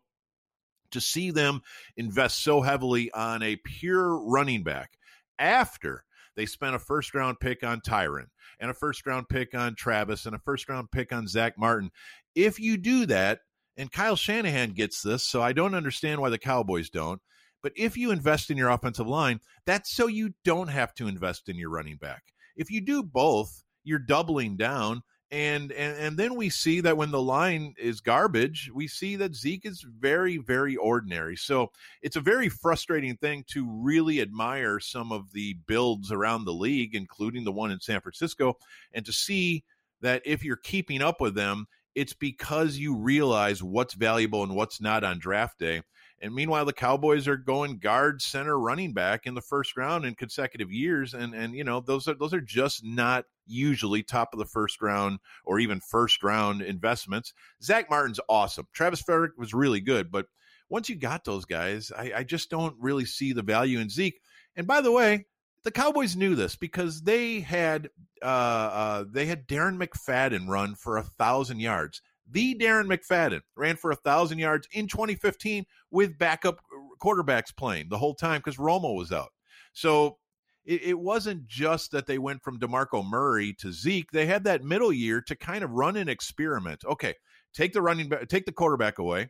to 0.91 1.01
see 1.01 1.31
them 1.31 1.61
invest 1.95 2.43
so 2.43 2.61
heavily 2.61 3.11
on 3.11 3.43
a 3.43 3.57
pure 3.57 4.17
running 4.17 4.63
back 4.63 4.97
after 5.37 6.03
they 6.35 6.45
spent 6.45 6.75
a 6.75 6.79
first 6.79 7.13
round 7.13 7.39
pick 7.39 7.63
on 7.63 7.81
Tyron 7.81 8.27
and 8.59 8.71
a 8.71 8.73
first 8.73 9.05
round 9.05 9.29
pick 9.29 9.53
on 9.53 9.75
Travis 9.75 10.25
and 10.25 10.35
a 10.35 10.39
first 10.39 10.69
round 10.69 10.91
pick 10.91 11.11
on 11.11 11.27
Zach 11.27 11.57
Martin. 11.57 11.91
If 12.35 12.59
you 12.59 12.77
do 12.77 13.05
that, 13.07 13.39
and 13.77 13.91
Kyle 13.91 14.15
Shanahan 14.15 14.71
gets 14.71 15.03
this, 15.03 15.23
so 15.23 15.41
I 15.41 15.53
don't 15.53 15.75
understand 15.75 16.19
why 16.19 16.31
the 16.31 16.39
Cowboys 16.39 16.89
don't. 16.89 17.21
But 17.61 17.73
if 17.75 17.95
you 17.95 18.11
invest 18.11 18.49
in 18.49 18.57
your 18.57 18.69
offensive 18.69 19.07
line, 19.07 19.39
that's 19.65 19.91
so 19.91 20.07
you 20.07 20.33
don't 20.43 20.69
have 20.69 20.93
to 20.95 21.07
invest 21.07 21.49
in 21.49 21.57
your 21.57 21.69
running 21.69 21.97
back. 21.97 22.23
If 22.57 22.69
you 22.69 22.81
do 22.81 23.03
both, 23.03 23.63
you're 23.83 23.99
doubling 23.99 24.57
down. 24.57 25.03
And, 25.29 25.73
and 25.73 25.97
and 25.97 26.17
then 26.17 26.35
we 26.35 26.49
see 26.49 26.79
that 26.81 26.95
when 26.95 27.11
the 27.11 27.21
line 27.21 27.73
is 27.77 27.99
garbage, 27.99 28.71
we 28.73 28.87
see 28.87 29.17
that 29.17 29.35
Zeke 29.35 29.65
is 29.65 29.85
very, 29.99 30.37
very 30.37 30.77
ordinary. 30.77 31.35
So 31.35 31.71
it's 32.01 32.15
a 32.15 32.21
very 32.21 32.47
frustrating 32.47 33.17
thing 33.17 33.43
to 33.49 33.67
really 33.69 34.21
admire 34.21 34.79
some 34.79 35.11
of 35.11 35.33
the 35.33 35.57
builds 35.67 36.13
around 36.13 36.45
the 36.45 36.53
league, 36.53 36.95
including 36.95 37.43
the 37.43 37.51
one 37.51 37.71
in 37.71 37.81
San 37.81 37.99
Francisco, 37.99 38.53
and 38.93 39.05
to 39.05 39.11
see 39.11 39.65
that 39.99 40.21
if 40.25 40.45
you're 40.45 40.55
keeping 40.55 41.01
up 41.01 41.19
with 41.19 41.35
them, 41.35 41.65
it's 41.93 42.13
because 42.13 42.77
you 42.77 42.95
realize 42.95 43.61
what's 43.61 43.95
valuable 43.95 44.43
and 44.43 44.55
what's 44.55 44.79
not 44.79 45.03
on 45.03 45.19
draft 45.19 45.59
day. 45.59 45.81
And 46.19 46.33
meanwhile, 46.33 46.65
the 46.65 46.73
Cowboys 46.73 47.27
are 47.27 47.37
going 47.37 47.77
guard, 47.77 48.21
center, 48.21 48.59
running 48.59 48.93
back 48.93 49.27
in 49.27 49.35
the 49.35 49.41
first 49.41 49.77
round 49.77 50.03
in 50.03 50.15
consecutive 50.15 50.71
years, 50.71 51.13
and 51.13 51.35
and 51.35 51.55
you 51.55 51.63
know 51.63 51.79
those 51.79 52.07
are 52.07 52.15
those 52.15 52.33
are 52.33 52.41
just 52.41 52.83
not 52.83 53.25
usually 53.45 54.03
top 54.03 54.33
of 54.33 54.39
the 54.39 54.45
first 54.45 54.81
round 54.81 55.19
or 55.45 55.59
even 55.59 55.79
first 55.79 56.23
round 56.23 56.61
investments. 56.61 57.33
Zach 57.61 57.89
Martin's 57.89 58.19
awesome. 58.27 58.67
Travis 58.73 59.01
Frederick 59.01 59.33
was 59.37 59.53
really 59.53 59.79
good, 59.79 60.11
but 60.11 60.25
once 60.69 60.89
you 60.89 60.95
got 60.95 61.23
those 61.23 61.45
guys, 61.45 61.91
I, 61.95 62.11
I 62.17 62.23
just 62.23 62.49
don't 62.49 62.75
really 62.79 63.05
see 63.05 63.31
the 63.33 63.43
value 63.43 63.79
in 63.79 63.89
Zeke. 63.89 64.19
And 64.55 64.67
by 64.67 64.81
the 64.81 64.91
way, 64.91 65.25
the 65.63 65.71
Cowboys 65.71 66.15
knew 66.15 66.35
this 66.35 66.55
because 66.55 67.01
they 67.01 67.41
had 67.41 67.89
uh, 68.21 68.25
uh, 68.25 69.05
they 69.09 69.27
had 69.27 69.47
Darren 69.47 69.77
McFadden 69.77 70.47
run 70.47 70.75
for 70.75 70.97
a 70.97 71.03
thousand 71.03 71.59
yards 71.59 72.01
the 72.29 72.55
Darren 72.55 72.87
McFadden 72.87 73.41
ran 73.55 73.77
for 73.77 73.91
a 73.91 73.95
thousand 73.95 74.39
yards 74.39 74.67
in 74.71 74.87
2015 74.87 75.65
with 75.91 76.17
backup 76.17 76.61
quarterbacks 77.01 77.55
playing 77.55 77.87
the 77.89 77.97
whole 77.97 78.15
time 78.15 78.39
because 78.39 78.57
Romo 78.57 78.95
was 78.95 79.11
out. 79.11 79.29
So 79.73 80.17
it, 80.65 80.81
it, 80.83 80.99
wasn't 80.99 81.47
just 81.47 81.91
that 81.91 82.07
they 82.07 82.17
went 82.17 82.43
from 82.43 82.59
DeMarco 82.59 83.07
Murray 83.07 83.53
to 83.59 83.71
Zeke. 83.71 84.11
They 84.11 84.25
had 84.25 84.43
that 84.43 84.63
middle 84.63 84.91
year 84.91 85.21
to 85.21 85.35
kind 85.35 85.63
of 85.63 85.71
run 85.71 85.95
an 85.95 86.09
experiment. 86.09 86.83
Okay, 86.85 87.15
take 87.53 87.73
the 87.73 87.81
running 87.81 88.09
back, 88.09 88.27
take 88.27 88.45
the 88.45 88.51
quarterback 88.51 88.99
away, 88.99 89.29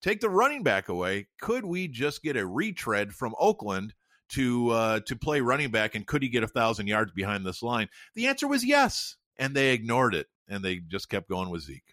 take 0.00 0.20
the 0.20 0.30
running 0.30 0.62
back 0.62 0.88
away. 0.88 1.28
Could 1.40 1.64
we 1.64 1.88
just 1.88 2.22
get 2.22 2.36
a 2.36 2.46
retread 2.46 3.14
from 3.14 3.34
Oakland? 3.38 3.94
To 4.36 4.70
uh, 4.70 5.00
to 5.00 5.14
play 5.14 5.42
running 5.42 5.70
back, 5.70 5.94
and 5.94 6.06
could 6.06 6.22
he 6.22 6.30
get 6.30 6.42
a 6.42 6.48
thousand 6.48 6.86
yards 6.86 7.12
behind 7.12 7.44
this 7.44 7.62
line? 7.62 7.88
The 8.14 8.28
answer 8.28 8.48
was 8.48 8.64
yes, 8.64 9.16
and 9.36 9.54
they 9.54 9.74
ignored 9.74 10.14
it, 10.14 10.26
and 10.48 10.64
they 10.64 10.76
just 10.78 11.10
kept 11.10 11.28
going 11.28 11.50
with 11.50 11.60
Zeke. 11.60 11.92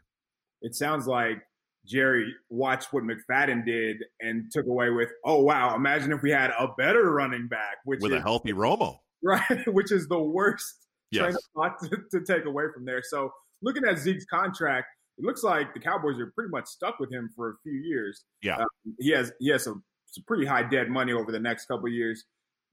It 0.62 0.76
sounds 0.76 1.08
like 1.08 1.38
Jerry 1.86 2.34
watched 2.50 2.94
what 2.94 3.04
McFadden 3.04 3.66
did 3.66 3.98
and 4.20 4.52
took 4.52 4.68
away 4.68 4.90
with, 4.90 5.10
oh 5.26 5.42
wow, 5.42 5.76
imagine 5.76 6.12
if 6.12 6.22
we 6.22 6.32
had 6.32 6.52
a 6.52 6.68
better 6.78 7.12
running 7.12 7.48
back, 7.48 7.78
which 7.86 8.00
with 8.02 8.12
is, 8.12 8.20
a 8.20 8.22
healthy 8.22 8.54
Romo, 8.54 9.00
right? 9.24 9.68
Which 9.68 9.92
is 9.92 10.08
the 10.08 10.20
worst 10.20 10.76
yes. 11.12 11.22
train 11.22 11.36
of 11.36 11.42
thought 11.56 11.80
to, 11.82 12.20
to 12.20 12.26
take 12.26 12.46
away 12.46 12.66
from 12.74 12.86
there. 12.86 13.02
So 13.04 13.32
looking 13.62 13.84
at 13.86 13.98
Zeke's 13.98 14.26
contract, 14.26 14.88
it 15.18 15.26
looks 15.26 15.44
like 15.44 15.74
the 15.74 15.80
Cowboys 15.80 16.20
are 16.20 16.32
pretty 16.34 16.50
much 16.50 16.68
stuck 16.68 17.00
with 17.00 17.12
him 17.12 17.30
for 17.36 17.50
a 17.50 17.54
few 17.64 17.74
years. 17.74 18.24
Yeah, 18.42 18.58
um, 18.58 18.68
he 19.00 19.12
has 19.12 19.32
he 19.40 19.50
has 19.50 19.64
some, 19.64 19.84
some 20.06 20.24
pretty 20.28 20.46
high 20.46 20.64
dead 20.64 20.90
money 20.90 21.12
over 21.12 21.32
the 21.32 21.40
next 21.40 21.66
couple 21.66 21.90
years. 21.90 22.24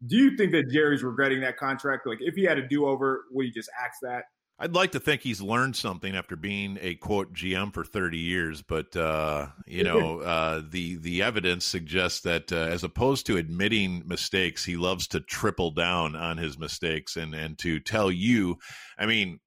Do 0.06 0.16
you 0.16 0.36
think 0.36 0.52
that 0.52 0.70
Jerry's 0.70 1.02
regretting 1.02 1.40
that 1.40 1.56
contract? 1.56 2.06
Like, 2.06 2.18
if 2.20 2.34
he 2.34 2.44
had 2.44 2.58
a 2.58 2.68
do 2.68 2.86
over, 2.86 3.24
would 3.30 3.46
he 3.46 3.50
just 3.50 3.70
ask 3.82 3.98
that? 4.02 4.24
I'd 4.58 4.74
like 4.74 4.92
to 4.92 5.00
think 5.00 5.20
he's 5.20 5.42
learned 5.42 5.76
something 5.76 6.16
after 6.16 6.34
being 6.34 6.78
a 6.80 6.94
quote 6.94 7.34
GM 7.34 7.74
for 7.74 7.84
30 7.84 8.16
years, 8.16 8.62
but 8.62 8.96
uh, 8.96 9.48
you 9.66 9.84
know 9.84 10.20
uh, 10.20 10.62
the 10.66 10.96
the 10.96 11.22
evidence 11.22 11.64
suggests 11.66 12.20
that 12.20 12.50
uh, 12.50 12.56
as 12.56 12.82
opposed 12.82 13.26
to 13.26 13.36
admitting 13.36 14.02
mistakes, 14.06 14.64
he 14.64 14.76
loves 14.76 15.08
to 15.08 15.20
triple 15.20 15.72
down 15.72 16.16
on 16.16 16.38
his 16.38 16.58
mistakes 16.58 17.16
and 17.16 17.34
and 17.34 17.58
to 17.58 17.80
tell 17.80 18.10
you. 18.10 18.56
I 18.96 19.04
mean, 19.04 19.40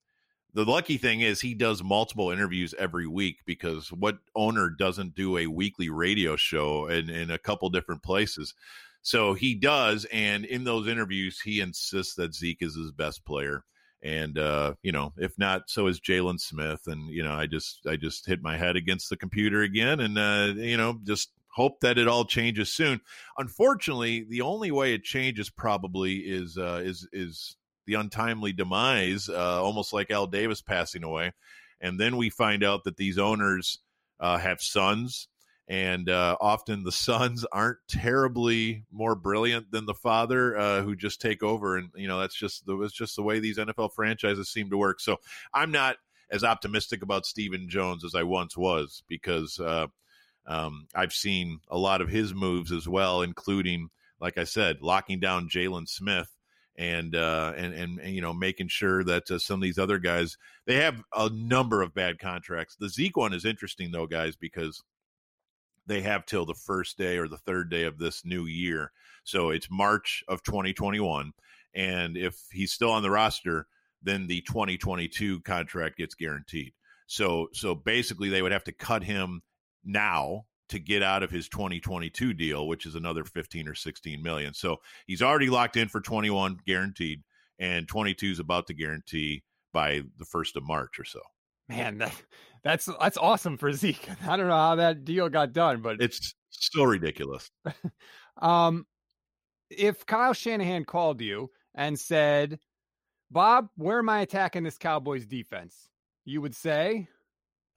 the 0.53 0.65
lucky 0.65 0.97
thing 0.97 1.21
is 1.21 1.41
he 1.41 1.55
does 1.55 1.83
multiple 1.83 2.29
interviews 2.29 2.75
every 2.77 3.07
week 3.07 3.37
because 3.47 3.91
what 3.91 4.19
owner 4.35 4.69
doesn't 4.69 5.15
do 5.15 5.37
a 5.37 5.47
weekly 5.47 5.89
radio 5.89 6.35
show 6.35 6.87
in 6.87 7.09
in 7.09 7.31
a 7.31 7.39
couple 7.39 7.71
different 7.71 8.03
places? 8.03 8.53
So 9.01 9.33
he 9.33 9.55
does, 9.55 10.05
and 10.11 10.45
in 10.45 10.65
those 10.65 10.87
interviews, 10.87 11.39
he 11.39 11.61
insists 11.61 12.13
that 12.15 12.35
Zeke 12.35 12.61
is 12.61 12.75
his 12.75 12.91
best 12.91 13.25
player 13.25 13.63
and 14.01 14.37
uh, 14.37 14.75
you 14.81 14.91
know, 14.91 15.13
if 15.17 15.37
not, 15.37 15.69
so 15.69 15.87
is 15.87 15.99
Jaylon 15.99 16.39
Smith. 16.39 16.87
And 16.87 17.09
you 17.09 17.23
know, 17.23 17.33
I 17.33 17.47
just 17.47 17.85
I 17.85 17.95
just 17.95 18.25
hit 18.25 18.41
my 18.41 18.57
head 18.57 18.75
against 18.75 19.09
the 19.09 19.17
computer 19.17 19.61
again, 19.61 19.99
and 19.99 20.17
uh, 20.17 20.53
you 20.55 20.77
know, 20.77 20.99
just 21.03 21.31
hope 21.49 21.81
that 21.81 21.97
it 21.97 22.07
all 22.07 22.25
changes 22.25 22.69
soon. 22.69 23.01
Unfortunately, 23.37 24.23
the 24.23 24.41
only 24.41 24.71
way 24.71 24.93
it 24.93 25.03
changes 25.03 25.49
probably 25.49 26.17
is 26.17 26.57
uh, 26.57 26.81
is 26.83 27.07
is 27.11 27.57
the 27.85 27.95
untimely 27.95 28.53
demise, 28.53 29.29
uh, 29.29 29.61
almost 29.63 29.93
like 29.93 30.11
Al 30.11 30.27
Davis 30.27 30.61
passing 30.61 31.03
away, 31.03 31.33
and 31.81 31.99
then 31.99 32.17
we 32.17 32.29
find 32.29 32.63
out 32.63 32.83
that 32.85 32.97
these 32.97 33.17
owners 33.17 33.79
uh, 34.19 34.37
have 34.37 34.61
sons 34.61 35.27
and 35.69 36.09
uh, 36.09 36.35
often 36.41 36.83
the 36.83 36.91
sons 36.91 37.45
aren't 37.51 37.77
terribly 37.87 38.83
more 38.91 39.13
brilliant 39.15 39.71
than 39.71 39.85
the 39.85 39.93
father 39.93 40.57
uh, 40.57 40.81
who 40.81 40.95
just 40.95 41.21
take 41.21 41.43
over 41.43 41.77
and 41.77 41.91
you 41.95 42.07
know 42.07 42.19
that's 42.19 42.35
just 42.35 42.65
the 42.65 42.75
it's 42.81 42.93
just 42.93 43.15
the 43.15 43.23
way 43.23 43.39
these 43.39 43.57
NFL 43.57 43.93
franchises 43.93 44.49
seem 44.49 44.69
to 44.71 44.77
work 44.77 44.99
so 44.99 45.17
I'm 45.53 45.71
not 45.71 45.97
as 46.31 46.43
optimistic 46.43 47.03
about 47.03 47.25
Stephen 47.25 47.69
Jones 47.69 48.03
as 48.03 48.15
I 48.15 48.23
once 48.23 48.57
was 48.57 49.03
because 49.07 49.59
uh, 49.59 49.87
um, 50.47 50.87
I've 50.95 51.13
seen 51.13 51.59
a 51.69 51.77
lot 51.77 52.01
of 52.01 52.09
his 52.09 52.33
moves 52.33 52.71
as 52.71 52.87
well 52.87 53.21
including 53.21 53.89
like 54.19 54.37
I 54.37 54.43
said 54.45 54.81
locking 54.81 55.19
down 55.19 55.49
Jaylon 55.49 55.87
Smith 55.87 56.35
and, 56.77 57.13
uh, 57.13 57.51
and 57.57 57.73
and 57.73 57.99
and 57.99 58.15
you 58.15 58.21
know 58.21 58.33
making 58.33 58.69
sure 58.69 59.03
that 59.03 59.29
uh, 59.29 59.37
some 59.37 59.55
of 59.55 59.61
these 59.61 59.77
other 59.77 59.99
guys 59.99 60.37
they 60.65 60.75
have 60.75 61.03
a 61.13 61.29
number 61.29 61.81
of 61.81 61.93
bad 61.93 62.19
contracts. 62.19 62.77
The 62.79 62.87
Zeke 62.87 63.17
one 63.17 63.33
is 63.33 63.43
interesting 63.43 63.91
though, 63.91 64.07
guys, 64.07 64.37
because 64.37 64.81
they 65.89 66.01
have 66.01 66.25
till 66.25 66.45
the 66.45 66.53
first 66.53 66.97
day 66.97 67.17
or 67.17 67.27
the 67.27 67.37
third 67.37 67.69
day 67.69 67.83
of 67.83 67.97
this 67.97 68.23
new 68.23 68.45
year. 68.45 68.91
So 69.23 69.49
it's 69.49 69.67
March 69.69 70.23
of 70.27 70.43
2021. 70.43 71.33
And 71.73 72.15
if 72.15 72.39
he's 72.51 72.71
still 72.71 72.91
on 72.91 73.03
the 73.03 73.11
roster, 73.11 73.67
then 74.01 74.27
the 74.27 74.41
2022 74.41 75.41
contract 75.41 75.97
gets 75.97 76.15
guaranteed. 76.15 76.73
So 77.07 77.49
so 77.53 77.75
basically 77.75 78.29
they 78.29 78.41
would 78.41 78.51
have 78.51 78.63
to 78.65 78.71
cut 78.71 79.03
him 79.03 79.41
now 79.83 80.45
to 80.69 80.79
get 80.79 81.01
out 81.01 81.23
of 81.23 81.31
his 81.31 81.49
2022 81.49 82.33
deal, 82.33 82.67
which 82.67 82.85
is 82.85 82.93
another 82.93 83.23
15 83.23 83.67
or 83.67 83.73
16 83.73 84.21
million. 84.21 84.53
So 84.53 84.77
he's 85.07 85.23
already 85.23 85.49
locked 85.49 85.75
in 85.75 85.89
for 85.89 85.99
21 85.99 86.59
guaranteed 86.67 87.23
and 87.57 87.87
22 87.87 88.27
is 88.27 88.39
about 88.39 88.67
to 88.67 88.73
guarantee 88.73 89.43
by 89.73 90.01
the 90.17 90.25
1st 90.25 90.55
of 90.55 90.63
March 90.63 90.99
or 90.99 91.05
so. 91.05 91.19
Man, 91.69 91.99
that, 91.99 92.13
that's 92.63 92.89
that's 92.99 93.17
awesome 93.17 93.57
for 93.57 93.71
Zeke. 93.71 94.09
I 94.27 94.35
don't 94.35 94.47
know 94.47 94.53
how 94.53 94.75
that 94.75 95.05
deal 95.05 95.29
got 95.29 95.53
done, 95.53 95.81
but 95.81 96.01
it's 96.01 96.33
so 96.49 96.83
ridiculous. 96.83 97.49
um, 98.41 98.85
if 99.69 100.05
Kyle 100.05 100.33
Shanahan 100.33 100.83
called 100.85 101.21
you 101.21 101.51
and 101.75 101.97
said, 101.97 102.59
"Bob, 103.31 103.69
where 103.75 103.99
am 103.99 104.09
I 104.09 104.21
attacking 104.21 104.63
this 104.63 104.77
Cowboys 104.77 105.25
defense?" 105.25 105.87
You 106.25 106.41
would 106.41 106.55
say, 106.55 107.07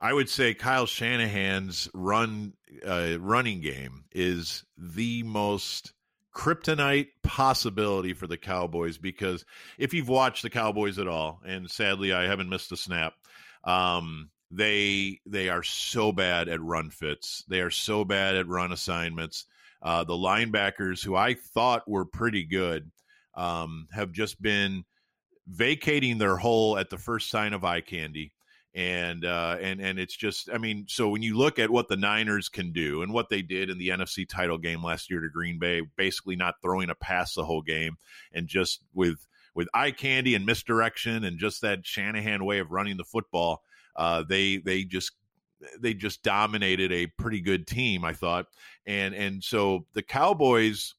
I 0.02 0.12
would 0.12 0.28
say 0.28 0.52
Kyle 0.52 0.87
Shanahan's 0.87 1.88
run 1.94 2.54
uh, 2.84 3.18
running 3.20 3.61
game 3.61 4.04
is 4.11 4.64
the 4.76 5.22
most 5.22 5.92
kryptonite 6.34 7.08
possibility 7.22 8.12
for 8.12 8.26
the 8.26 8.37
Cowboys 8.37 8.99
because 8.99 9.44
if 9.78 9.94
you've 9.94 10.08
watched 10.08 10.42
the 10.42 10.50
Cowboys 10.50 10.99
at 10.99 11.06
all, 11.06 11.40
and 11.46 11.70
sadly 11.70 12.12
I 12.12 12.26
haven't 12.26 12.49
missed 12.49 12.72
a 12.72 12.76
snap, 12.76 13.12
um, 13.64 14.31
they 14.50 15.21
they 15.26 15.49
are 15.49 15.62
so 15.62 16.12
bad 16.12 16.49
at 16.49 16.61
run 16.61 16.90
fits. 16.90 17.45
They 17.49 17.61
are 17.61 17.71
so 17.71 18.04
bad 18.04 18.37
at 18.37 18.49
run 18.49 18.73
assignments. 18.73 19.47
Uh, 19.81 20.04
the 20.04 20.14
linebackers, 20.14 21.04
who 21.04 21.16
I 21.16 21.35
thought 21.35 21.88
were 21.88 22.04
pretty 22.04 22.45
good, 22.45 22.90
um, 23.35 23.88
have 23.92 24.12
just 24.12 24.40
been 24.40 24.85
vacating 25.47 26.19
their 26.19 26.37
hole 26.37 26.78
at 26.78 26.90
the 26.90 26.99
first 26.99 27.31
sign 27.31 27.52
of 27.52 27.64
eye 27.64 27.81
candy. 27.81 28.33
And 28.75 29.25
uh, 29.26 29.59
and 29.61 29.81
and 29.81 29.99
it's 29.99 30.16
just, 30.16 30.49
I 30.50 30.57
mean, 30.57 30.87
so 30.88 31.11
when 31.11 31.21
you 31.21 31.37
look 31.37 31.59
at 31.59 31.69
what 31.69 31.88
the 31.88 31.97
Niners 31.97 32.49
can 32.49 32.73
do 32.73 33.02
and 33.02 33.12
what 33.12 33.28
they 33.28 33.42
did 33.42 33.69
in 33.69 33.76
the 33.76 33.88
NFC 33.88 34.26
title 34.26 34.57
game 34.57 34.83
last 34.83 35.11
year 35.11 35.21
to 35.21 35.28
Green 35.28 35.59
Bay, 35.59 35.83
basically 35.97 36.37
not 36.37 36.54
throwing 36.62 36.88
a 36.88 36.95
pass 36.95 37.35
the 37.35 37.45
whole 37.45 37.61
game, 37.61 37.99
and 38.33 38.49
just 38.49 38.81
with 38.95 39.26
with 39.54 39.68
eye 39.75 39.90
candy 39.90 40.35
and 40.35 40.47
misdirection 40.47 41.25
and 41.25 41.38
just 41.38 41.62
that 41.62 41.87
Shanahan 41.87 42.44
way 42.44 42.59
of 42.59 42.71
running 42.71 42.97
the 42.97 43.04
football, 43.04 43.62
uh, 43.97 44.25
they 44.28 44.59
they 44.59 44.85
just 44.85 45.12
they 45.80 45.94
just 45.94 46.23
dominated 46.23 46.92
a 46.92 47.06
pretty 47.06 47.40
good 47.40 47.66
team, 47.66 48.04
I 48.04 48.12
thought. 48.12 48.47
And 48.87 49.14
and 49.14 49.42
so 49.42 49.87
the 49.94 50.02
Cowboys, 50.02 50.94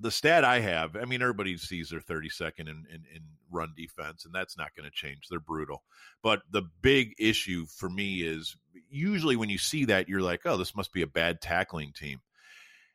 the 0.00 0.10
stat 0.10 0.44
I 0.44 0.60
have, 0.60 0.96
I 0.96 1.04
mean, 1.04 1.22
everybody 1.22 1.56
sees 1.56 1.90
they're 1.90 2.00
32nd 2.00 2.60
in, 2.60 2.68
in, 2.68 3.04
in 3.14 3.22
run 3.50 3.72
defense, 3.76 4.24
and 4.24 4.34
that's 4.34 4.58
not 4.58 4.74
going 4.76 4.88
to 4.88 4.94
change. 4.94 5.28
They're 5.28 5.40
brutal. 5.40 5.82
But 6.22 6.42
the 6.50 6.62
big 6.80 7.14
issue 7.18 7.66
for 7.66 7.88
me 7.88 8.22
is 8.22 8.56
usually 8.90 9.36
when 9.36 9.50
you 9.50 9.58
see 9.58 9.84
that, 9.86 10.08
you're 10.08 10.22
like, 10.22 10.40
oh, 10.44 10.56
this 10.56 10.74
must 10.74 10.92
be 10.92 11.02
a 11.02 11.06
bad 11.06 11.40
tackling 11.40 11.92
team. 11.92 12.20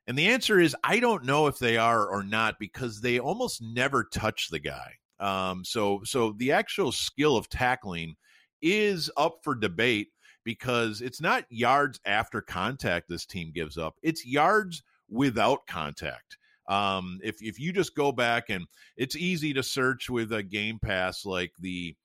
And 0.07 0.17
the 0.17 0.27
answer 0.27 0.59
is 0.59 0.75
I 0.83 0.99
don't 0.99 1.25
know 1.25 1.47
if 1.47 1.59
they 1.59 1.77
are 1.77 2.07
or 2.07 2.23
not 2.23 2.55
because 2.59 3.01
they 3.01 3.19
almost 3.19 3.61
never 3.61 4.05
touch 4.05 4.49
the 4.49 4.59
guy. 4.59 4.93
Um, 5.19 5.65
so 5.65 6.01
so 6.03 6.33
the 6.37 6.51
actual 6.53 6.91
skill 6.91 7.35
of 7.35 7.49
tackling 7.49 8.15
is 8.61 9.11
up 9.17 9.39
for 9.43 9.53
debate 9.55 10.07
because 10.43 11.01
it's 11.01 11.19
not 11.19 11.43
yards 11.49 11.99
after 12.05 12.41
contact 12.41 13.09
this 13.09 13.25
team 13.25 13.51
gives 13.53 13.77
up. 13.77 13.95
It's 14.01 14.25
yards 14.25 14.81
without 15.09 15.67
contact. 15.67 16.37
Um, 16.69 17.19
if 17.23 17.41
if 17.41 17.59
you 17.59 17.73
just 17.73 17.95
go 17.95 18.11
back 18.11 18.49
and 18.49 18.65
it's 18.95 19.15
easy 19.15 19.53
to 19.53 19.63
search 19.63 20.09
with 20.09 20.31
a 20.31 20.43
game 20.43 20.79
pass 20.79 21.25
like 21.25 21.51
the 21.59 21.95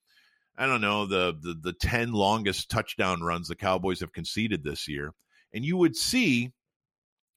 I 0.56 0.66
don't 0.66 0.80
know 0.80 1.06
the 1.06 1.37
the 1.40 1.54
the 1.61 1.73
10 1.73 2.12
longest 2.12 2.71
touchdown 2.71 3.23
runs 3.23 3.49
the 3.49 3.56
Cowboys 3.56 4.00
have 4.00 4.12
conceded 4.12 4.62
this 4.62 4.88
year 4.88 5.12
and 5.52 5.64
you 5.64 5.76
would 5.76 5.97
see 5.97 6.52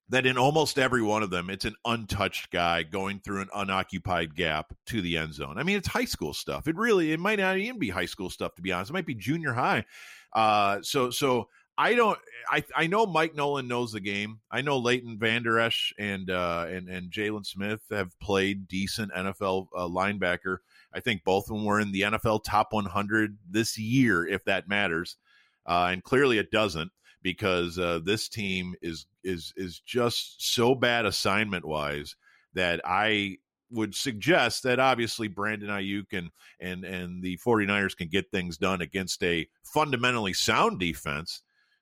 that 0.10 0.26
in 0.26 0.38
almost 0.38 0.78
every 0.78 1.02
one 1.02 1.24
of 1.24 1.30
them, 1.30 1.50
it's 1.50 1.66
an 1.66 1.76
untouched 1.86 2.52
guy 2.52 2.84
going 2.84 3.20
through 3.20 3.42
an 3.42 3.50
unoccupied 3.56 4.36
gap 4.36 4.74
to 4.88 5.02
the 5.02 5.18
end 5.18 5.34
zone. 5.34 5.58
I 5.58 5.64
mean, 5.64 5.78
it's 5.78 5.88
high 5.88 6.06
school 6.06 6.34
stuff. 6.34 6.68
It 6.68 6.76
really, 6.76 7.12
it 7.12 7.20
might 7.20 7.40
not 7.40 7.58
even 7.58 7.80
be 7.80 7.90
high 7.90 8.06
school 8.06 8.30
stuff 8.30 8.56
to 8.56 8.62
be 8.62 8.72
honest. 8.72 8.92
It 8.92 8.94
might 8.94 9.08
be 9.08 9.16
junior 9.16 9.54
high. 9.54 9.86
Uh, 10.34 10.80
so, 10.82 11.10
so 11.10 11.50
I 11.78 11.94
don't. 11.94 12.18
I 12.50 12.64
I 12.76 12.88
know 12.88 13.06
Mike 13.06 13.36
Nolan 13.36 13.68
knows 13.68 13.92
the 13.92 14.00
game. 14.00 14.40
I 14.50 14.62
know 14.62 14.78
Leighton 14.78 15.20
Vander 15.20 15.60
Esch 15.60 15.94
and 16.00 16.30
uh, 16.30 16.68
and 16.70 16.88
and 16.88 17.12
Jaylon 17.12 17.46
Smith 17.46 17.82
have 17.92 18.18
played 18.20 18.68
decent 18.68 19.12
NFL 19.12 19.68
uh, 19.76 19.88
linebacker. 19.88 20.60
I 20.94 21.02
think 21.02 21.26
both 21.26 21.50
of 21.50 21.58
them 21.58 21.66
were 21.66 21.82
in 21.82 21.92
the 21.92 22.02
NFL 22.02 22.46
top 22.46 22.72
100 22.72 23.38
this 23.50 23.78
year, 23.78 24.26
if 24.26 24.46
that 24.46 24.70
matters. 24.70 25.18
Uh, 25.66 25.90
and 25.92 26.02
clearly, 26.02 26.38
it 26.38 26.52
doesn't 26.52 26.92
because 27.26 27.80
uh, 27.80 28.00
this 28.06 28.30
team 28.30 28.76
is 28.84 29.08
is 29.24 29.52
is 29.58 29.80
just 29.80 30.54
so 30.54 30.76
bad 30.76 31.08
assignment 31.08 31.66
wise 31.66 32.16
that 32.54 32.80
I 32.86 33.38
would 33.72 33.96
suggest 33.96 34.62
that 34.62 34.80
obviously 34.80 35.28
Brandon 35.28 35.70
Aiyuk 35.70 36.14
and 36.14 36.30
and 36.60 36.86
and 36.86 37.24
the 37.24 37.40
49ers 37.44 37.98
can 37.98 38.10
get 38.10 38.30
things 38.30 38.60
done 38.60 38.80
against 38.80 39.24
a 39.24 39.48
fundamentally 39.64 40.34
sound 40.34 40.80
defense. 40.80 41.42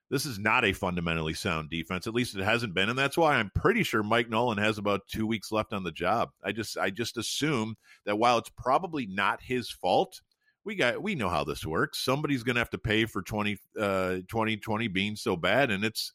This 0.09 0.25
is 0.25 0.39
not 0.39 0.63
a 0.63 0.71
fundamentally 0.71 1.33
sound 1.33 1.69
defense. 1.69 2.07
At 2.07 2.13
least 2.13 2.37
it 2.37 2.43
hasn't 2.45 2.73
been, 2.73 2.87
and 2.87 2.97
that's 2.97 3.17
why 3.17 3.35
I'm 3.35 3.51
pretty 3.53 3.83
sure 3.83 4.01
Mike 4.01 4.29
Nolan 4.29 4.59
has 4.59 4.77
about 4.77 5.09
two 5.09 5.27
weeks 5.27 5.51
left 5.51 5.73
on 5.73 5.83
the 5.83 5.91
job. 5.91 6.29
I 6.41 6.53
just 6.53 6.77
I 6.77 6.89
just 6.89 7.17
assume 7.17 7.75
that 8.05 8.17
while 8.17 8.37
it's 8.37 8.51
probably 8.57 9.07
not 9.07 9.41
his 9.41 9.69
fault, 9.69 10.21
we 10.65 10.75
got 10.75 11.01
we 11.01 11.15
know 11.15 11.29
how 11.29 11.43
this 11.43 11.65
works. 11.65 12.03
Somebody's 12.03 12.43
going 12.43 12.55
to 12.55 12.61
have 12.61 12.69
to 12.71 12.77
pay 12.77 13.05
for 13.05 13.21
20 13.21 13.57
uh 13.79 14.15
2020 14.29 14.87
being 14.87 15.15
so 15.15 15.35
bad 15.35 15.71
and 15.71 15.83
it's 15.83 16.13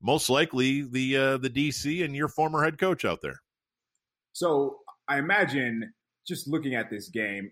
most 0.00 0.30
likely 0.30 0.82
the 0.82 1.16
uh 1.16 1.36
the 1.36 1.50
DC 1.50 2.04
and 2.04 2.14
your 2.14 2.28
former 2.28 2.62
head 2.62 2.78
coach 2.78 3.04
out 3.04 3.20
there. 3.22 3.40
So, 4.32 4.78
I 5.06 5.18
imagine 5.18 5.92
just 6.26 6.48
looking 6.48 6.74
at 6.74 6.90
this 6.90 7.08
game, 7.08 7.50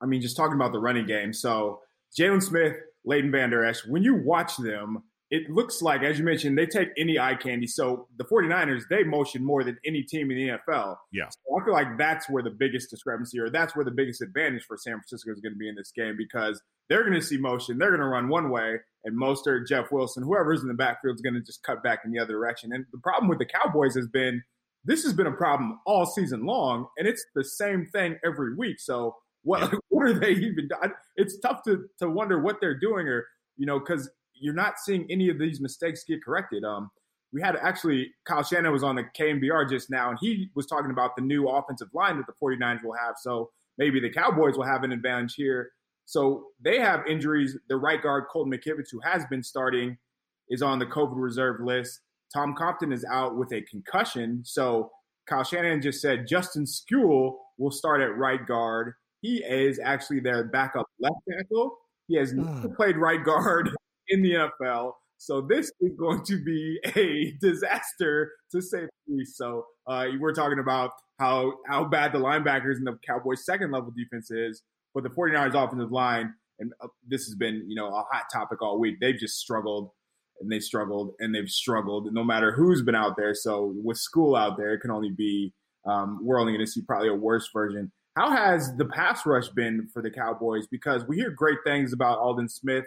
I 0.00 0.06
mean 0.06 0.20
just 0.20 0.36
talking 0.36 0.54
about 0.54 0.72
the 0.72 0.78
running 0.78 1.06
game. 1.06 1.32
So, 1.32 1.80
Jaylon 2.18 2.42
Smith, 2.42 2.76
Leighton 3.04 3.30
Vander 3.30 3.64
Esch, 3.64 3.84
when 3.86 4.02
you 4.02 4.14
watch 4.14 4.56
them, 4.56 5.02
it 5.30 5.50
looks 5.50 5.82
like, 5.82 6.02
as 6.02 6.18
you 6.18 6.24
mentioned, 6.24 6.56
they 6.56 6.66
take 6.66 6.88
any 6.96 7.18
eye 7.18 7.34
candy. 7.34 7.66
So 7.66 8.06
the 8.16 8.24
49ers, 8.24 8.82
they 8.88 9.02
motion 9.02 9.44
more 9.44 9.64
than 9.64 9.76
any 9.84 10.02
team 10.02 10.30
in 10.30 10.36
the 10.36 10.58
NFL. 10.58 10.96
Yeah. 11.12 11.28
So 11.28 11.60
I 11.60 11.64
feel 11.64 11.74
like 11.74 11.98
that's 11.98 12.30
where 12.30 12.42
the 12.42 12.50
biggest 12.50 12.90
discrepancy 12.90 13.40
or 13.40 13.50
that's 13.50 13.74
where 13.74 13.84
the 13.84 13.90
biggest 13.90 14.22
advantage 14.22 14.64
for 14.64 14.76
San 14.76 14.94
Francisco 14.94 15.32
is 15.32 15.40
going 15.40 15.52
to 15.52 15.58
be 15.58 15.68
in 15.68 15.74
this 15.74 15.90
game 15.90 16.14
because 16.16 16.62
they're 16.88 17.02
going 17.02 17.20
to 17.20 17.26
see 17.26 17.38
motion. 17.38 17.78
They're 17.78 17.90
going 17.90 18.00
to 18.00 18.06
run 18.06 18.28
one 18.28 18.50
way, 18.50 18.76
and 19.04 19.20
Mostert, 19.20 19.66
Jeff 19.66 19.90
Wilson, 19.90 20.22
whoever's 20.22 20.62
in 20.62 20.68
the 20.68 20.74
backfield 20.74 21.16
is 21.16 21.22
going 21.22 21.34
to 21.34 21.40
just 21.40 21.64
cut 21.64 21.82
back 21.82 22.00
in 22.04 22.12
the 22.12 22.20
other 22.20 22.34
direction. 22.34 22.72
And 22.72 22.84
the 22.92 22.98
problem 22.98 23.28
with 23.28 23.38
the 23.38 23.46
Cowboys 23.46 23.96
has 23.96 24.06
been 24.06 24.42
this 24.86 25.02
has 25.02 25.12
been 25.12 25.26
a 25.26 25.32
problem 25.32 25.80
all 25.84 26.06
season 26.06 26.46
long, 26.46 26.86
and 26.96 27.08
it's 27.08 27.24
the 27.34 27.44
same 27.44 27.86
thing 27.86 28.18
every 28.24 28.54
week. 28.54 28.78
So 28.78 29.16
what, 29.42 29.74
what 29.88 30.06
are 30.06 30.18
they 30.18 30.30
even 30.30 30.68
doing? 30.68 30.92
It's 31.16 31.38
tough 31.40 31.62
to, 31.64 31.86
to 31.98 32.08
wonder 32.08 32.40
what 32.40 32.56
they're 32.60 32.78
doing 32.78 33.08
or, 33.08 33.26
you 33.56 33.66
know, 33.66 33.80
because 33.80 34.08
you're 34.40 34.54
not 34.54 34.78
seeing 34.78 35.06
any 35.10 35.28
of 35.28 35.38
these 35.38 35.60
mistakes 35.60 36.04
get 36.04 36.24
corrected. 36.24 36.64
Um, 36.64 36.90
we 37.32 37.42
had 37.42 37.56
actually 37.56 38.12
Kyle 38.24 38.42
Shanahan 38.42 38.72
was 38.72 38.82
on 38.82 38.96
the 38.96 39.04
KNBR 39.18 39.68
just 39.68 39.90
now, 39.90 40.10
and 40.10 40.18
he 40.20 40.48
was 40.54 40.66
talking 40.66 40.90
about 40.90 41.16
the 41.16 41.22
new 41.22 41.48
offensive 41.48 41.88
line 41.92 42.16
that 42.16 42.26
the 42.26 42.32
49ers 42.42 42.82
will 42.84 42.94
have. 42.94 43.16
So 43.20 43.50
maybe 43.78 44.00
the 44.00 44.10
Cowboys 44.10 44.56
will 44.56 44.64
have 44.64 44.84
an 44.84 44.92
advantage 44.92 45.34
here. 45.34 45.70
So 46.06 46.46
they 46.62 46.78
have 46.78 47.06
injuries. 47.06 47.56
The 47.68 47.76
right 47.76 48.00
guard, 48.02 48.24
Colton 48.30 48.52
McKivitz, 48.52 48.90
who 48.90 49.00
has 49.00 49.26
been 49.26 49.42
starting, 49.42 49.98
is 50.48 50.62
on 50.62 50.78
the 50.78 50.86
COVID 50.86 51.16
reserve 51.16 51.60
list. 51.60 52.00
Tom 52.32 52.54
Compton 52.54 52.92
is 52.92 53.04
out 53.04 53.36
with 53.36 53.52
a 53.52 53.62
concussion. 53.62 54.42
So 54.44 54.90
Kyle 55.28 55.44
Shanahan 55.44 55.82
just 55.82 56.00
said 56.00 56.26
Justin 56.26 56.64
Skule 56.64 57.36
will 57.58 57.70
start 57.70 58.00
at 58.00 58.16
right 58.16 58.46
guard. 58.46 58.94
He 59.20 59.42
is 59.44 59.80
actually 59.82 60.20
their 60.20 60.44
backup 60.44 60.86
left 61.00 61.16
tackle. 61.28 61.76
He 62.06 62.16
has 62.16 62.32
never 62.32 62.68
played 62.68 62.96
right 62.96 63.22
guard 63.24 63.70
in 64.08 64.22
the 64.22 64.32
NFL. 64.32 64.92
So 65.18 65.40
this 65.40 65.72
is 65.80 65.92
going 65.98 66.24
to 66.24 66.42
be 66.44 66.78
a 66.94 67.32
disaster 67.40 68.32
to 68.52 68.60
say 68.60 68.80
the 68.80 69.14
least. 69.14 69.36
So 69.36 69.66
uh, 69.86 70.06
we're 70.18 70.34
talking 70.34 70.58
about 70.58 70.90
how 71.18 71.54
how 71.66 71.84
bad 71.84 72.12
the 72.12 72.18
linebackers 72.18 72.76
and 72.76 72.86
the 72.86 72.98
Cowboys' 73.06 73.44
second 73.44 73.72
level 73.72 73.92
defense 73.96 74.30
is, 74.30 74.62
but 74.94 75.02
the 75.02 75.10
49ers 75.10 75.54
offensive 75.54 75.92
line, 75.92 76.34
and 76.58 76.72
uh, 76.82 76.88
this 77.06 77.24
has 77.24 77.34
been 77.34 77.64
you 77.66 77.76
know 77.76 77.88
a 77.88 78.04
hot 78.12 78.24
topic 78.32 78.60
all 78.60 78.78
week. 78.78 78.96
They've 79.00 79.18
just 79.18 79.38
struggled 79.38 79.90
and 80.40 80.52
they 80.52 80.60
struggled 80.60 81.14
and 81.18 81.34
they've 81.34 81.48
struggled 81.48 82.12
no 82.12 82.22
matter 82.22 82.52
who's 82.52 82.82
been 82.82 82.94
out 82.94 83.16
there. 83.16 83.34
So 83.34 83.74
with 83.82 83.96
Skule 83.96 84.38
out 84.38 84.58
there, 84.58 84.74
it 84.74 84.80
can 84.80 84.90
only 84.90 85.10
be 85.10 85.54
um, 85.86 86.20
we're 86.22 86.40
only 86.40 86.52
going 86.52 86.64
to 86.64 86.70
see 86.70 86.82
probably 86.82 87.08
a 87.08 87.14
worse 87.14 87.48
version. 87.52 87.90
How 88.16 88.30
has 88.30 88.74
the 88.76 88.86
pass 88.86 89.24
rush 89.24 89.48
been 89.50 89.88
for 89.92 90.02
the 90.02 90.10
Cowboys? 90.10 90.66
Because 90.66 91.06
we 91.06 91.16
hear 91.16 91.30
great 91.30 91.58
things 91.64 91.92
about 91.92 92.18
Aldon 92.18 92.48
Smith 92.48 92.84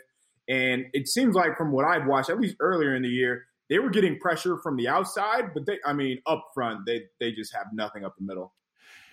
and 0.50 0.86
it 0.94 1.08
seems 1.08 1.36
like 1.36 1.58
from 1.58 1.72
what 1.72 1.86
I've 1.86 2.08
watched, 2.08 2.30
at 2.30 2.40
least 2.40 2.56
earlier 2.60 2.96
in 2.96 3.04
the 3.04 3.10
year, 3.10 3.46
they 3.70 3.78
were 3.78 3.92
getting 3.92 4.20
pressure 4.20 4.58
from 4.58 4.76
the 4.76 4.88
outside, 4.88 5.54
but 5.54 5.66
they, 5.68 5.78
I 5.86 5.94
mean, 5.94 6.20
up 6.26 6.44
front, 6.54 6.86
they 6.88 7.04
they 7.20 7.32
just 7.32 7.54
have 7.56 7.68
nothing 7.72 8.04
up 8.04 8.16
the 8.18 8.26
middle. 8.26 8.54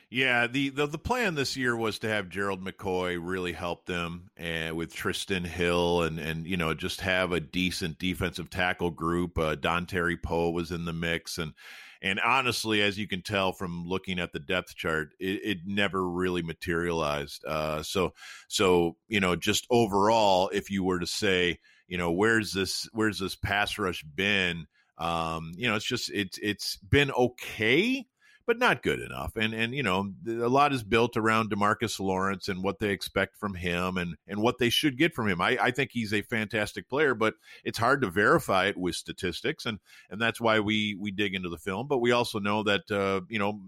Yeah, 0.08 0.46
the, 0.46 0.68
the 0.68 0.86
the 0.86 0.98
plan 0.98 1.34
this 1.34 1.56
year 1.56 1.76
was 1.76 1.98
to 1.98 2.08
have 2.08 2.28
Gerald 2.28 2.64
McCoy 2.64 3.18
really 3.20 3.52
help 3.52 3.86
them 3.86 4.30
and 4.36 4.68
eh, 4.68 4.70
with 4.70 4.94
Trysten 4.94 5.44
Hill 5.44 6.02
and 6.02 6.20
and 6.20 6.46
you 6.46 6.56
know 6.56 6.74
just 6.74 7.00
have 7.00 7.32
a 7.32 7.40
decent 7.40 7.98
defensive 7.98 8.48
tackle 8.48 8.92
group. 8.92 9.36
Uh, 9.36 9.56
Terry 9.86 10.16
Poe 10.16 10.50
was 10.50 10.70
in 10.70 10.84
the 10.84 10.92
mix 10.92 11.38
and 11.38 11.54
and 12.02 12.20
honestly, 12.20 12.82
as 12.82 12.98
you 12.98 13.08
can 13.08 13.22
tell 13.22 13.52
from 13.52 13.84
looking 13.86 14.18
at 14.18 14.32
the 14.32 14.38
depth 14.38 14.76
chart, 14.76 15.10
it, 15.18 15.40
it 15.42 15.58
never 15.66 16.08
really 16.08 16.42
materialized. 16.42 17.44
Uh, 17.44 17.82
so, 17.82 18.12
so 18.48 18.96
you 19.08 19.18
know, 19.18 19.34
just 19.34 19.66
overall, 19.70 20.48
if 20.52 20.70
you 20.70 20.84
were 20.84 20.98
to 21.00 21.06
say, 21.06 21.58
you 21.88 21.98
know, 21.98 22.12
where's 22.12 22.52
this, 22.52 22.88
where's 22.92 23.18
this 23.18 23.34
pass 23.34 23.78
rush 23.78 24.02
been? 24.02 24.66
Um, 24.98 25.52
you 25.56 25.68
know, 25.68 25.74
it's 25.74 25.84
just 25.84 26.10
it's 26.12 26.38
it's 26.38 26.76
been 26.76 27.10
okay 27.12 28.06
but 28.46 28.58
not 28.58 28.82
good 28.82 29.00
enough. 29.00 29.36
And 29.36 29.52
and 29.52 29.74
you 29.74 29.82
know, 29.82 30.12
a 30.26 30.48
lot 30.48 30.72
is 30.72 30.82
built 30.82 31.16
around 31.16 31.50
Demarcus 31.50 31.98
Lawrence 31.98 32.48
and 32.48 32.62
what 32.62 32.78
they 32.78 32.90
expect 32.90 33.36
from 33.36 33.54
him 33.54 33.96
and 33.96 34.16
and 34.26 34.40
what 34.40 34.58
they 34.58 34.70
should 34.70 34.96
get 34.96 35.14
from 35.14 35.28
him. 35.28 35.40
I, 35.40 35.58
I 35.60 35.70
think 35.72 35.90
he's 35.92 36.12
a 36.12 36.22
fantastic 36.22 36.88
player, 36.88 37.14
but 37.14 37.34
it's 37.64 37.78
hard 37.78 38.02
to 38.02 38.10
verify 38.10 38.66
it 38.66 38.76
with 38.76 38.94
statistics, 38.94 39.66
and 39.66 39.78
and 40.10 40.20
that's 40.20 40.40
why 40.40 40.60
we 40.60 40.96
we 40.98 41.10
dig 41.10 41.34
into 41.34 41.48
the 41.48 41.58
film. 41.58 41.88
But 41.88 41.98
we 41.98 42.12
also 42.12 42.38
know 42.38 42.62
that 42.62 42.90
uh, 42.90 43.22
you 43.28 43.38
know 43.38 43.60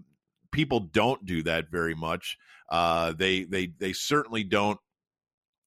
people 0.51 0.79
don't 0.79 1.25
do 1.25 1.43
that 1.43 1.69
very 1.69 1.95
much. 1.95 2.37
Uh, 2.69 3.13
they 3.13 3.43
they 3.43 3.67
they 3.79 3.93
certainly 3.93 4.43
don't 4.43 4.79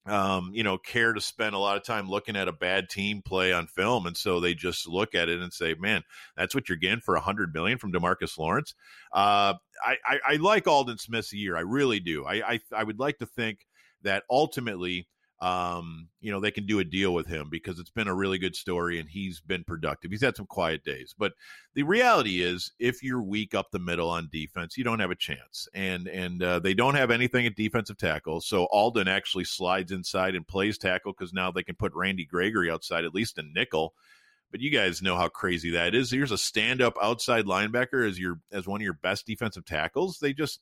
um, 0.06 0.50
you 0.52 0.64
know, 0.64 0.78
care 0.78 1.12
to 1.12 1.20
spend 1.20 1.54
a 1.54 1.58
lot 1.58 1.76
of 1.76 1.84
time 1.84 2.08
looking 2.08 2.36
at 2.36 2.48
a 2.48 2.52
bad 2.52 2.88
team 2.88 3.22
play 3.22 3.52
on 3.52 3.66
film, 3.66 4.06
and 4.06 4.16
so 4.16 4.40
they 4.40 4.54
just 4.54 4.88
look 4.88 5.14
at 5.14 5.28
it 5.28 5.40
and 5.40 5.52
say, 5.52 5.74
"Man, 5.74 6.02
that's 6.36 6.54
what 6.54 6.68
you're 6.68 6.78
getting 6.78 7.00
for 7.00 7.14
a 7.14 7.20
hundred 7.20 7.54
million 7.54 7.78
from 7.78 7.92
Demarcus 7.92 8.36
Lawrence." 8.36 8.74
Uh, 9.12 9.54
I, 9.84 9.96
I, 10.04 10.18
I 10.26 10.36
like 10.36 10.66
Aldon 10.66 10.98
Smith's 10.98 11.32
year, 11.32 11.56
I 11.56 11.60
really 11.60 12.00
do. 12.00 12.24
I, 12.24 12.54
I 12.54 12.60
I 12.74 12.84
would 12.84 12.98
like 12.98 13.18
to 13.18 13.26
think 13.26 13.66
that 14.02 14.24
ultimately 14.30 15.06
um, 15.42 16.06
you 16.20 16.30
know, 16.30 16.38
they 16.38 16.52
can 16.52 16.66
do 16.66 16.78
a 16.78 16.84
deal 16.84 17.12
with 17.12 17.26
him 17.26 17.48
because 17.50 17.80
it's 17.80 17.90
been 17.90 18.06
a 18.06 18.14
really 18.14 18.38
good 18.38 18.54
story 18.54 19.00
and 19.00 19.08
he's 19.08 19.40
been 19.40 19.64
productive. 19.64 20.12
He's 20.12 20.22
had 20.22 20.36
some 20.36 20.46
quiet 20.46 20.84
days, 20.84 21.16
but 21.18 21.32
the 21.74 21.82
reality 21.82 22.42
is, 22.42 22.70
if 22.78 23.02
you're 23.02 23.20
weak 23.20 23.52
up 23.52 23.72
the 23.72 23.80
middle 23.80 24.08
on 24.08 24.28
defense, 24.30 24.78
you 24.78 24.84
don't 24.84 25.00
have 25.00 25.10
a 25.10 25.16
chance. 25.16 25.66
And 25.74 26.06
and 26.06 26.40
uh, 26.44 26.60
they 26.60 26.74
don't 26.74 26.94
have 26.94 27.10
anything 27.10 27.44
at 27.44 27.56
defensive 27.56 27.98
tackle, 27.98 28.40
so 28.40 28.66
Aldon 28.66 29.08
actually 29.08 29.42
slides 29.42 29.90
inside 29.90 30.36
and 30.36 30.46
plays 30.46 30.78
tackle 30.78 31.12
because 31.12 31.32
now 31.32 31.50
they 31.50 31.64
can 31.64 31.74
put 31.74 31.92
Randy 31.92 32.24
Gregory 32.24 32.70
outside 32.70 33.04
at 33.04 33.14
least 33.14 33.36
a 33.38 33.42
nickel. 33.42 33.94
But 34.52 34.60
you 34.60 34.70
guys 34.70 35.02
know 35.02 35.16
how 35.16 35.28
crazy 35.28 35.70
that 35.70 35.92
is. 35.92 36.12
Here's 36.12 36.30
a 36.30 36.38
stand-up 36.38 36.96
outside 37.02 37.46
linebacker 37.46 38.08
as 38.08 38.16
your 38.16 38.38
as 38.52 38.68
one 38.68 38.80
of 38.80 38.84
your 38.84 38.98
best 39.02 39.26
defensive 39.26 39.64
tackles. 39.64 40.18
They 40.20 40.34
just 40.34 40.60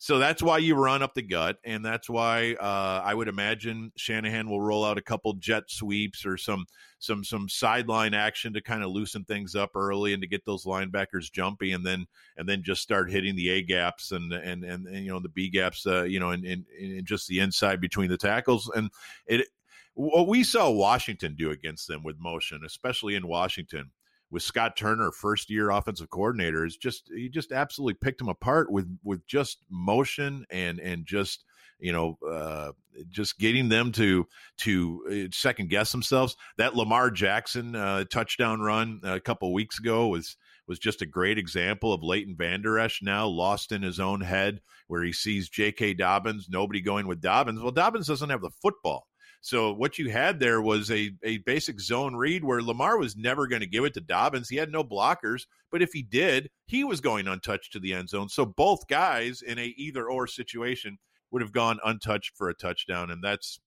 so 0.00 0.18
that's 0.18 0.42
why 0.42 0.58
you 0.58 0.76
run 0.76 1.02
up 1.02 1.14
the 1.14 1.22
gut, 1.22 1.58
and 1.64 1.84
that's 1.84 2.08
why 2.08 2.54
uh, 2.54 3.02
I 3.04 3.12
would 3.14 3.26
imagine 3.26 3.90
Shanahan 3.96 4.48
will 4.48 4.60
roll 4.60 4.84
out 4.84 4.96
a 4.96 5.02
couple 5.02 5.32
jet 5.34 5.64
sweeps 5.66 6.24
or 6.24 6.36
some 6.36 6.66
some 7.00 7.24
some 7.24 7.48
sideline 7.48 8.14
action 8.14 8.52
to 8.52 8.60
kind 8.60 8.84
of 8.84 8.90
loosen 8.90 9.24
things 9.24 9.56
up 9.56 9.72
early 9.74 10.12
and 10.12 10.22
to 10.22 10.28
get 10.28 10.44
those 10.44 10.64
linebackers 10.64 11.32
jumpy, 11.32 11.72
and 11.72 11.84
then 11.84 12.06
and 12.36 12.48
then 12.48 12.62
just 12.62 12.80
start 12.80 13.10
hitting 13.10 13.34
the 13.34 13.50
A 13.50 13.62
gaps 13.62 14.12
and 14.12 14.32
and 14.32 14.62
and, 14.62 14.86
and 14.86 15.04
you 15.04 15.10
know 15.10 15.18
the 15.18 15.28
B 15.28 15.50
gaps, 15.50 15.84
uh, 15.84 16.04
you 16.04 16.20
know, 16.20 16.30
and, 16.30 16.44
and, 16.44 16.64
and 16.80 17.04
just 17.04 17.26
the 17.26 17.40
inside 17.40 17.80
between 17.80 18.08
the 18.08 18.16
tackles, 18.16 18.70
and 18.76 18.90
it 19.26 19.48
what 19.94 20.28
we 20.28 20.44
saw 20.44 20.70
Washington 20.70 21.34
do 21.34 21.50
against 21.50 21.88
them 21.88 22.04
with 22.04 22.20
motion, 22.20 22.60
especially 22.64 23.16
in 23.16 23.26
Washington 23.26 23.90
with 24.30 24.42
Scott 24.42 24.76
Turner, 24.76 25.10
first 25.10 25.50
year 25.50 25.70
offensive 25.70 26.10
coordinator, 26.10 26.64
is 26.64 26.76
just 26.76 27.10
he 27.14 27.28
just 27.28 27.52
absolutely 27.52 27.94
picked 27.94 28.20
him 28.20 28.28
apart 28.28 28.70
with 28.70 28.98
with 29.02 29.26
just 29.26 29.64
motion 29.70 30.44
and 30.50 30.78
and 30.80 31.06
just 31.06 31.44
you 31.78 31.92
know 31.92 32.18
uh, 32.28 32.72
just 33.10 33.38
getting 33.38 33.68
them 33.68 33.92
to 33.92 34.26
to 34.58 35.28
uh, 35.30 35.34
second 35.34 35.70
guess 35.70 35.92
themselves. 35.92 36.36
That 36.56 36.76
Lamar 36.76 37.10
Jackson 37.10 37.74
uh, 37.74 38.04
touchdown 38.04 38.60
run 38.60 39.00
a 39.02 39.20
couple 39.20 39.52
weeks 39.52 39.78
ago 39.78 40.08
was 40.08 40.36
was 40.66 40.78
just 40.78 41.00
a 41.02 41.06
great 41.06 41.38
example 41.38 41.92
of 41.92 42.02
Leighton 42.02 42.36
Vander 42.36 42.78
Esch 42.78 43.00
now 43.02 43.26
lost 43.26 43.72
in 43.72 43.82
his 43.82 43.98
own 43.98 44.20
head, 44.20 44.60
where 44.86 45.02
he 45.02 45.12
sees 45.12 45.48
J.K. 45.48 45.94
Dobbins, 45.94 46.48
nobody 46.50 46.82
going 46.82 47.06
with 47.06 47.22
Dobbins. 47.22 47.60
Well, 47.60 47.72
Dobbins 47.72 48.06
doesn't 48.06 48.30
have 48.30 48.42
the 48.42 48.50
football. 48.50 49.06
So 49.40 49.72
what 49.72 49.98
you 49.98 50.10
had 50.10 50.40
there 50.40 50.60
was 50.60 50.90
a, 50.90 51.12
a 51.22 51.38
basic 51.38 51.80
zone 51.80 52.16
read 52.16 52.44
where 52.44 52.60
Lamar 52.60 52.98
was 52.98 53.16
never 53.16 53.46
going 53.46 53.60
to 53.60 53.66
give 53.66 53.84
it 53.84 53.94
to 53.94 54.00
Dobbins. 54.00 54.48
He 54.48 54.56
had 54.56 54.72
no 54.72 54.82
blockers, 54.82 55.46
but 55.70 55.82
if 55.82 55.92
he 55.92 56.02
did, 56.02 56.50
he 56.66 56.84
was 56.84 57.00
going 57.00 57.28
untouched 57.28 57.72
to 57.72 57.80
the 57.80 57.94
end 57.94 58.08
zone. 58.08 58.28
So 58.28 58.44
both 58.44 58.88
guys 58.88 59.42
in 59.42 59.58
a 59.58 59.74
either 59.76 60.08
or 60.08 60.26
situation 60.26 60.98
would 61.30 61.42
have 61.42 61.52
gone 61.52 61.78
untouched 61.84 62.36
for 62.36 62.48
a 62.48 62.54
touchdown. 62.54 63.10
And 63.10 63.22
that's 63.22 63.60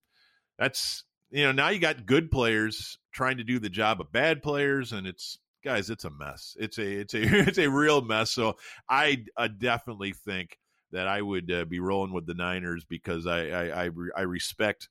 that's 0.57 1.05
you 1.31 1.45
know, 1.45 1.51
now 1.53 1.69
you 1.69 1.79
got 1.79 2.05
good 2.05 2.29
players 2.29 2.97
trying 3.13 3.37
to 3.37 3.43
do 3.43 3.57
the 3.57 3.69
job 3.69 4.01
of 4.01 4.11
bad 4.11 4.43
players, 4.43 4.91
and 4.91 5.07
it's 5.07 5.39
guys, 5.63 5.89
it's 5.89 6.03
a 6.03 6.09
mess. 6.09 6.55
It's 6.59 6.77
a 6.77 6.99
it's 6.99 7.13
a 7.13 7.21
it's 7.47 7.57
a 7.57 7.69
real 7.69 8.01
mess. 8.01 8.31
So 8.31 8.57
I 8.89 9.25
uh, 9.37 9.47
definitely 9.47 10.13
think 10.13 10.57
that 10.91 11.07
I 11.07 11.21
would 11.21 11.49
uh, 11.51 11.65
be 11.65 11.79
rolling 11.79 12.11
with 12.11 12.25
the 12.25 12.33
Niners 12.33 12.83
because 12.83 13.25
I 13.25 13.47
I, 13.47 13.85
I, 13.85 13.89
I 14.17 14.21
respect 14.21 14.89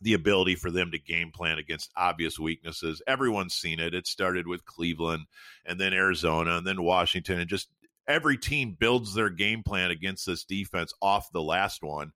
the 0.00 0.14
ability 0.14 0.54
for 0.56 0.70
them 0.70 0.90
to 0.92 0.98
game 0.98 1.30
plan 1.32 1.58
against 1.58 1.90
obvious 1.96 2.38
weaknesses. 2.38 3.02
Everyone's 3.06 3.54
seen 3.54 3.80
it. 3.80 3.94
It 3.94 4.06
started 4.06 4.46
with 4.46 4.64
Cleveland 4.64 5.26
and 5.66 5.80
then 5.80 5.92
Arizona 5.92 6.56
and 6.56 6.66
then 6.66 6.82
Washington 6.82 7.38
and 7.38 7.48
just 7.50 7.68
every 8.08 8.38
team 8.38 8.76
builds 8.78 9.14
their 9.14 9.30
game 9.30 9.62
plan 9.62 9.90
against 9.90 10.26
this 10.26 10.44
defense 10.44 10.92
off 11.02 11.30
the 11.32 11.42
last 11.42 11.82
one. 11.82 12.12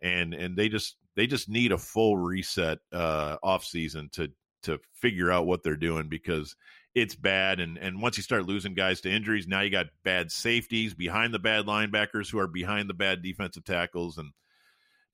and 0.00 0.34
and 0.34 0.56
they 0.56 0.68
just 0.68 0.96
they 1.16 1.26
just 1.26 1.48
need 1.48 1.72
a 1.72 1.78
full 1.78 2.16
reset 2.16 2.78
uh, 2.92 3.36
off 3.42 3.64
season 3.64 4.08
to 4.12 4.28
to 4.62 4.78
figure 4.94 5.30
out 5.30 5.46
what 5.46 5.62
they're 5.62 5.76
doing 5.76 6.08
because 6.08 6.54
it's 6.94 7.14
bad. 7.14 7.60
And 7.60 7.78
and 7.78 8.00
once 8.00 8.16
you 8.16 8.22
start 8.22 8.46
losing 8.46 8.74
guys 8.74 9.00
to 9.02 9.10
injuries, 9.10 9.46
now 9.46 9.60
you 9.60 9.70
got 9.70 9.86
bad 10.04 10.30
safeties 10.30 10.94
behind 10.94 11.34
the 11.34 11.38
bad 11.38 11.66
linebackers 11.66 12.30
who 12.30 12.38
are 12.38 12.48
behind 12.48 12.88
the 12.88 12.94
bad 12.94 13.22
defensive 13.22 13.64
tackles, 13.64 14.18
and 14.18 14.32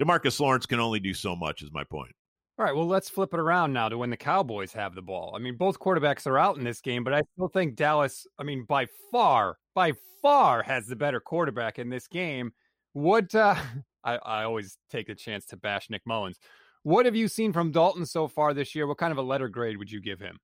Demarcus 0.01 0.41
Lawrence 0.41 0.67
can 0.67 0.81
only 0.81 1.01
do 1.01 1.15
so 1.15 1.37
much. 1.37 1.63
Is 1.63 1.73
my 1.73 1.85
point. 1.85 2.13
All 2.57 2.65
right, 2.65 2.75
well, 2.75 2.87
let's 2.87 3.11
flip 3.11 3.35
it 3.35 3.41
around 3.41 3.73
now 3.73 3.89
to 3.89 3.99
when 3.99 4.11
the 4.11 4.17
Cowboys 4.17 4.73
have 4.75 4.95
the 4.95 5.03
ball. 5.03 5.33
I 5.35 5.41
mean, 5.41 5.57
both 5.57 5.81
quarterbacks 5.81 6.25
are 6.29 6.39
out 6.39 6.57
in 6.57 6.63
this 6.63 6.81
game, 6.81 7.03
but 7.03 7.13
I 7.13 7.23
still 7.33 7.49
think 7.49 7.75
Dallas, 7.75 8.29
I 8.39 8.45
mean, 8.45 8.65
by 8.65 8.87
far, 9.11 9.57
by 9.75 9.95
far 10.23 10.63
has 10.63 10.87
the 10.87 10.95
better 10.95 11.19
quarterback 11.19 11.81
in 11.81 11.91
this 11.91 12.07
game. 12.07 12.53
What, 12.93 13.35
uh, 13.35 13.57
I, 14.05 14.19
I 14.19 14.45
always 14.45 14.79
take 14.89 15.09
the 15.09 15.17
chance 15.17 15.47
to 15.47 15.57
bash 15.57 15.91
Nick 15.91 16.03
Mullens. 16.07 16.39
What 16.85 17.07
have 17.07 17.17
you 17.17 17.27
seen 17.27 17.53
from 17.53 17.73
Dalton 17.73 18.07
so 18.07 18.29
far 18.29 18.55
this 18.55 18.73
year? 18.77 18.87
What 18.87 18.99
kind 18.99 19.11
of 19.11 19.19
a 19.19 19.23
letter 19.23 19.49
grade 19.49 19.79
would 19.79 19.91
you 19.91 20.01
give 20.01 20.21
him? 20.21 20.39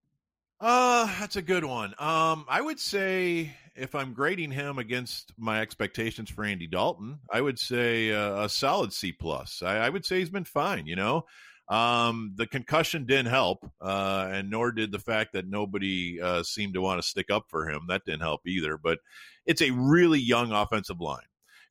Uh, 0.60 1.06
that's 1.18 1.36
a 1.36 1.42
good 1.42 1.64
one. 1.64 1.94
Um, 1.98 2.44
I 2.46 2.60
would 2.60 2.78
say 2.78 3.54
if 3.74 3.94
I'm 3.94 4.12
grading 4.12 4.50
him 4.50 4.78
against 4.78 5.32
my 5.38 5.60
expectations 5.60 6.28
for 6.28 6.44
Andy 6.44 6.66
Dalton, 6.66 7.18
I 7.30 7.40
would 7.40 7.58
say 7.58 8.12
uh, 8.12 8.44
a 8.44 8.48
solid 8.48 8.92
C 8.92 9.12
plus. 9.12 9.62
I, 9.62 9.78
I, 9.78 9.88
would 9.88 10.04
say 10.04 10.18
he's 10.18 10.28
been 10.28 10.44
fine. 10.44 10.86
You 10.86 10.96
know, 10.96 11.24
um, 11.68 12.32
the 12.36 12.46
concussion 12.46 13.06
didn't 13.06 13.30
help, 13.30 13.70
uh, 13.80 14.28
and 14.30 14.50
nor 14.50 14.70
did 14.70 14.92
the 14.92 14.98
fact 14.98 15.32
that 15.32 15.48
nobody 15.48 16.20
uh, 16.20 16.42
seemed 16.42 16.74
to 16.74 16.82
want 16.82 17.00
to 17.00 17.08
stick 17.08 17.30
up 17.30 17.46
for 17.48 17.66
him. 17.66 17.86
That 17.88 18.04
didn't 18.04 18.20
help 18.20 18.42
either. 18.46 18.76
But 18.76 18.98
it's 19.46 19.62
a 19.62 19.70
really 19.70 20.20
young 20.20 20.52
offensive 20.52 21.00
line. 21.00 21.24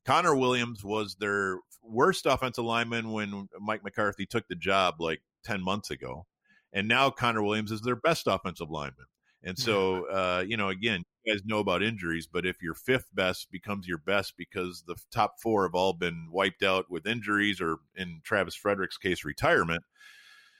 Connor 0.04 0.34
Williams 0.34 0.82
was 0.82 1.14
their 1.14 1.58
worst 1.82 2.26
offensive 2.26 2.64
lineman 2.64 3.12
when 3.12 3.48
Mike 3.60 3.84
McCarthy 3.84 4.26
took 4.26 4.48
the 4.48 4.56
job 4.56 4.96
like 4.98 5.20
10 5.44 5.62
months 5.62 5.90
ago. 5.90 6.26
And 6.72 6.88
now 6.88 7.10
Connor 7.10 7.42
Williams 7.42 7.72
is 7.72 7.80
their 7.80 7.96
best 7.96 8.26
offensive 8.26 8.70
lineman. 8.70 9.06
And 9.42 9.58
so, 9.58 10.04
uh, 10.10 10.44
you 10.46 10.56
know, 10.56 10.68
again, 10.68 11.02
you 11.24 11.32
guys 11.32 11.42
know 11.44 11.60
about 11.60 11.82
injuries, 11.82 12.28
but 12.30 12.44
if 12.44 12.60
your 12.60 12.74
fifth 12.74 13.08
best 13.14 13.50
becomes 13.50 13.88
your 13.88 13.98
best 13.98 14.34
because 14.36 14.84
the 14.86 14.96
top 15.10 15.36
four 15.42 15.64
have 15.64 15.74
all 15.74 15.94
been 15.94 16.28
wiped 16.30 16.62
out 16.62 16.90
with 16.90 17.06
injuries 17.06 17.60
or, 17.60 17.78
in 17.96 18.20
Travis 18.22 18.54
Frederick's 18.54 18.98
case, 18.98 19.24
retirement, 19.24 19.82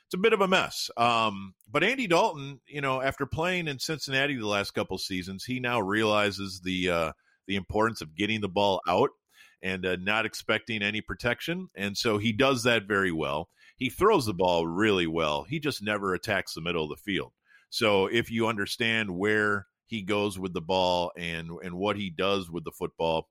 it's 0.07 0.15
a 0.15 0.19
bit 0.19 0.33
of 0.33 0.41
a 0.41 0.49
mess. 0.49 0.91
Um, 0.97 1.55
but 1.71 1.85
Andy 1.85 2.07
Dalton, 2.07 2.61
you 2.67 2.81
know, 2.81 3.01
after 3.03 3.27
playing 3.27 3.69
in 3.69 3.79
Cincinnati 3.79 4.37
the 4.37 4.47
last 4.47 4.73
couple 4.73 4.99
seasons, 4.99 5.45
he 5.45 5.61
now 5.61 5.79
realizes 5.79 6.63
the 6.65 6.91
uh, 6.91 7.13
the 7.47 7.57
importance 7.57 8.01
of 8.01 8.17
getting 8.17 8.41
the 8.41 8.49
ball 8.49 8.81
out 8.89 9.11
and 9.63 9.85
uh, 9.87 9.97
not 10.01 10.27
expecting 10.27 10.83
any 10.83 11.01
protection, 11.01 11.69
and 11.77 11.97
so 11.97 12.19
he 12.19 12.33
does 12.33 12.63
that 12.63 12.89
very 12.89 13.13
well. 13.13 13.51
He 13.81 13.89
throws 13.89 14.27
the 14.27 14.35
ball 14.35 14.67
really 14.67 15.07
well. 15.07 15.43
He 15.45 15.59
just 15.59 15.83
never 15.83 16.13
attacks 16.13 16.53
the 16.53 16.61
middle 16.61 16.85
of 16.85 16.91
the 16.91 17.03
field. 17.03 17.33
So 17.71 18.07
if 18.07 18.31
you 18.31 18.47
understand 18.47 19.17
where 19.17 19.67
he 19.87 20.03
goes 20.03 20.39
with 20.39 20.53
the 20.53 20.61
ball 20.61 21.13
and 21.17 21.51
and 21.65 21.75
what 21.77 21.97
he 21.97 22.11
does 22.11 22.51
with 22.51 22.65
the 22.65 22.73
football, 22.73 23.31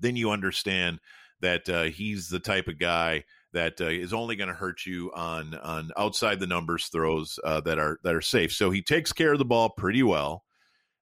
then 0.00 0.16
you 0.16 0.32
understand 0.32 0.98
that 1.40 1.68
uh, 1.68 1.84
he's 1.84 2.28
the 2.28 2.40
type 2.40 2.66
of 2.66 2.80
guy 2.80 3.22
that 3.52 3.80
uh, 3.80 3.84
is 3.84 4.12
only 4.12 4.34
going 4.34 4.48
to 4.48 4.54
hurt 4.54 4.84
you 4.84 5.12
on 5.14 5.54
on 5.54 5.92
outside 5.96 6.40
the 6.40 6.46
numbers 6.48 6.88
throws 6.88 7.38
uh, 7.44 7.60
that 7.60 7.78
are 7.78 8.00
that 8.02 8.16
are 8.16 8.20
safe. 8.20 8.52
So 8.52 8.72
he 8.72 8.82
takes 8.82 9.12
care 9.12 9.32
of 9.32 9.38
the 9.38 9.44
ball 9.44 9.70
pretty 9.70 10.02
well, 10.02 10.42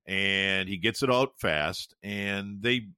and 0.06 0.68
he 0.68 0.76
gets 0.76 1.02
it 1.02 1.10
out 1.10 1.32
fast. 1.40 1.94
And 2.02 2.60
they 2.60 2.88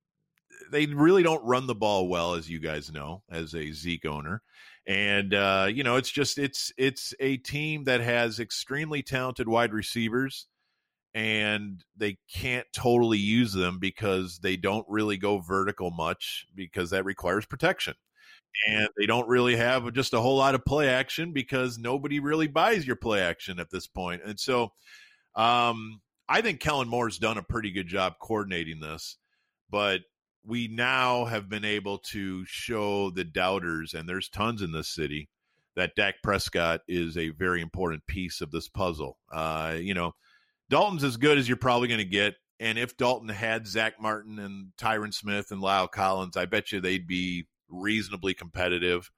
they 0.72 0.86
really 0.86 1.22
don't 1.22 1.44
run 1.44 1.68
the 1.68 1.74
ball 1.76 2.08
well, 2.08 2.34
as 2.34 2.50
you 2.50 2.58
guys 2.58 2.90
know, 2.90 3.22
as 3.30 3.54
a 3.54 3.70
Zeke 3.70 4.06
owner 4.06 4.42
and 4.86 5.34
uh, 5.34 5.68
you 5.72 5.84
know 5.84 5.96
it's 5.96 6.10
just 6.10 6.38
it's 6.38 6.72
it's 6.76 7.14
a 7.20 7.36
team 7.38 7.84
that 7.84 8.00
has 8.00 8.40
extremely 8.40 9.02
talented 9.02 9.48
wide 9.48 9.72
receivers 9.72 10.46
and 11.14 11.84
they 11.96 12.16
can't 12.32 12.66
totally 12.74 13.18
use 13.18 13.52
them 13.52 13.78
because 13.78 14.38
they 14.38 14.56
don't 14.56 14.86
really 14.88 15.18
go 15.18 15.40
vertical 15.40 15.90
much 15.90 16.46
because 16.54 16.90
that 16.90 17.04
requires 17.04 17.44
protection. 17.44 17.94
And 18.66 18.88
they 18.98 19.04
don't 19.06 19.28
really 19.28 19.56
have 19.56 19.92
just 19.92 20.14
a 20.14 20.20
whole 20.20 20.36
lot 20.36 20.54
of 20.54 20.64
play 20.64 20.88
action 20.88 21.32
because 21.32 21.78
nobody 21.78 22.18
really 22.18 22.46
buys 22.46 22.86
your 22.86 22.96
play 22.96 23.20
action 23.20 23.58
at 23.58 23.70
this 23.70 23.86
point. 23.86 24.22
And 24.24 24.38
so 24.40 24.72
um, 25.34 26.00
i 26.28 26.40
think 26.40 26.60
kellen 26.60 26.88
moore's 26.88 27.18
done 27.18 27.38
a 27.38 27.42
pretty 27.42 27.70
good 27.70 27.86
job 27.86 28.14
coordinating 28.20 28.80
this 28.80 29.16
but 29.70 30.00
we 30.44 30.68
now 30.68 31.24
have 31.24 31.48
been 31.48 31.64
able 31.64 31.98
to 31.98 32.44
show 32.46 33.10
the 33.10 33.24
doubters, 33.24 33.94
and 33.94 34.08
there's 34.08 34.28
tons 34.28 34.62
in 34.62 34.72
this 34.72 34.88
city, 34.88 35.28
that 35.76 35.94
Dak 35.94 36.16
Prescott 36.22 36.80
is 36.88 37.16
a 37.16 37.30
very 37.30 37.62
important 37.62 38.06
piece 38.06 38.40
of 38.40 38.50
this 38.50 38.68
puzzle. 38.68 39.18
Uh, 39.30 39.76
you 39.78 39.94
know, 39.94 40.12
Dalton's 40.68 41.04
as 41.04 41.16
good 41.16 41.38
as 41.38 41.48
you're 41.48 41.56
probably 41.56 41.88
going 41.88 41.98
to 41.98 42.04
get. 42.04 42.34
And 42.60 42.78
if 42.78 42.96
Dalton 42.96 43.28
had 43.28 43.66
Zach 43.66 44.00
Martin 44.00 44.38
and 44.38 44.72
Tyron 44.80 45.12
Smith 45.12 45.50
and 45.50 45.62
La'el 45.62 45.90
Collins, 45.90 46.36
I 46.36 46.46
bet 46.46 46.70
you 46.70 46.80
they'd 46.80 47.06
be 47.06 47.46
reasonably 47.68 48.34
competitive. 48.34 49.10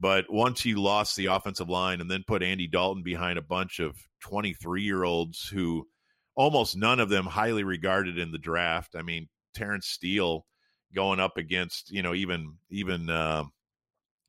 But 0.00 0.32
once 0.32 0.64
you 0.64 0.82
lost 0.82 1.14
the 1.16 1.26
offensive 1.26 1.68
line 1.68 2.00
and 2.00 2.10
then 2.10 2.24
put 2.26 2.42
Andy 2.42 2.66
Dalton 2.66 3.04
behind 3.04 3.38
a 3.38 3.42
bunch 3.42 3.78
of 3.78 3.96
23 4.22 4.82
year 4.82 5.04
olds 5.04 5.46
who 5.46 5.86
almost 6.34 6.76
none 6.76 6.98
of 6.98 7.08
them 7.08 7.26
highly 7.26 7.62
regarded 7.62 8.18
in 8.18 8.32
the 8.32 8.38
draft. 8.38 8.96
I 8.96 9.02
mean, 9.02 9.28
Terence 9.54 9.86
Steele 9.86 10.46
going 10.94 11.20
up 11.20 11.36
against 11.36 11.90
you 11.90 12.02
know 12.02 12.14
even 12.14 12.54
even 12.70 13.10
uh, 13.10 13.44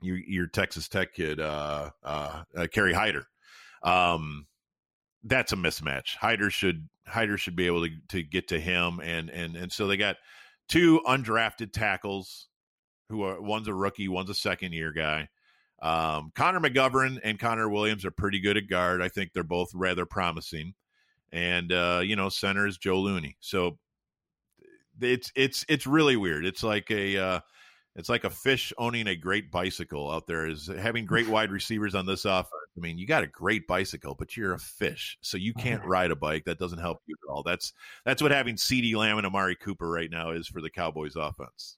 your, 0.01 0.17
your 0.17 0.47
Texas 0.47 0.87
Tech 0.87 1.13
kid 1.13 1.39
uh, 1.39 1.91
uh, 2.03 2.43
uh, 2.55 2.67
Kerry 2.71 2.93
Hyder. 2.93 3.25
Um, 3.81 4.47
that's 5.23 5.53
a 5.53 5.55
mismatch. 5.55 6.15
Hyder 6.15 6.49
should 6.49 6.87
Hyder 7.07 7.37
should 7.37 7.55
be 7.55 7.65
able 7.65 7.85
to 7.85 7.91
to 8.09 8.23
get 8.23 8.47
to 8.49 8.59
him, 8.59 8.99
and 9.01 9.29
and 9.29 9.55
and 9.55 9.71
so 9.71 9.87
they 9.87 9.97
got 9.97 10.17
two 10.67 11.01
undrafted 11.05 11.71
tackles 11.71 12.47
who 13.09 13.23
are 13.23 13.41
one's 13.41 13.67
a 13.67 13.73
rookie, 13.73 14.07
one's 14.07 14.29
a 14.29 14.35
second 14.35 14.73
year 14.73 14.91
guy. 14.91 15.29
Um, 15.81 16.31
Connor 16.33 16.61
McGovern 16.61 17.19
and 17.23 17.37
Connor 17.37 17.67
Williams 17.69 18.05
are 18.05 18.11
pretty 18.11 18.39
good 18.39 18.57
at 18.57 18.69
guard. 18.69 19.01
I 19.01 19.09
think 19.09 19.33
they're 19.33 19.43
both 19.43 19.69
rather 19.73 20.05
promising. 20.05 20.75
And 21.31 21.71
uh, 21.71 22.01
you 22.03 22.15
know, 22.15 22.29
center 22.29 22.67
is 22.67 22.77
Joe 22.77 22.99
Looney. 22.99 23.37
So 23.39 23.77
it's 25.03 25.31
it's 25.35 25.65
it's 25.67 25.87
really 25.87 26.15
weird. 26.15 26.45
It's 26.45 26.63
like 26.63 26.89
a 26.91 27.17
uh, 27.17 27.39
it's 27.95 28.09
like 28.09 28.23
a 28.23 28.29
fish 28.29 28.73
owning 28.77 29.07
a 29.07 29.15
great 29.15 29.51
bicycle 29.51 30.09
out 30.09 30.25
there. 30.25 30.47
Is 30.47 30.67
having 30.67 31.05
great 31.05 31.27
wide 31.29 31.51
receivers 31.51 31.95
on 31.95 32.05
this 32.05 32.25
offense. 32.25 32.49
I 32.75 32.79
mean, 32.79 32.97
you 32.97 33.05
got 33.05 33.23
a 33.23 33.27
great 33.27 33.67
bicycle, 33.67 34.15
but 34.17 34.35
you're 34.35 34.53
a 34.53 34.59
fish, 34.59 35.17
so 35.21 35.37
you 35.37 35.53
can't 35.53 35.85
ride 35.85 36.09
a 36.09 36.15
bike. 36.15 36.45
That 36.45 36.57
doesn't 36.57 36.79
help 36.79 36.99
you 37.05 37.15
at 37.23 37.31
all. 37.31 37.43
That's 37.43 37.73
that's 38.05 38.21
what 38.21 38.31
having 38.31 38.55
CeeDee 38.55 38.95
Lamb 38.95 39.17
and 39.17 39.27
Amari 39.27 39.55
Cooper 39.55 39.89
right 39.89 40.09
now 40.09 40.31
is 40.31 40.47
for 40.47 40.61
the 40.61 40.71
Cowboys 40.71 41.15
offense. 41.15 41.77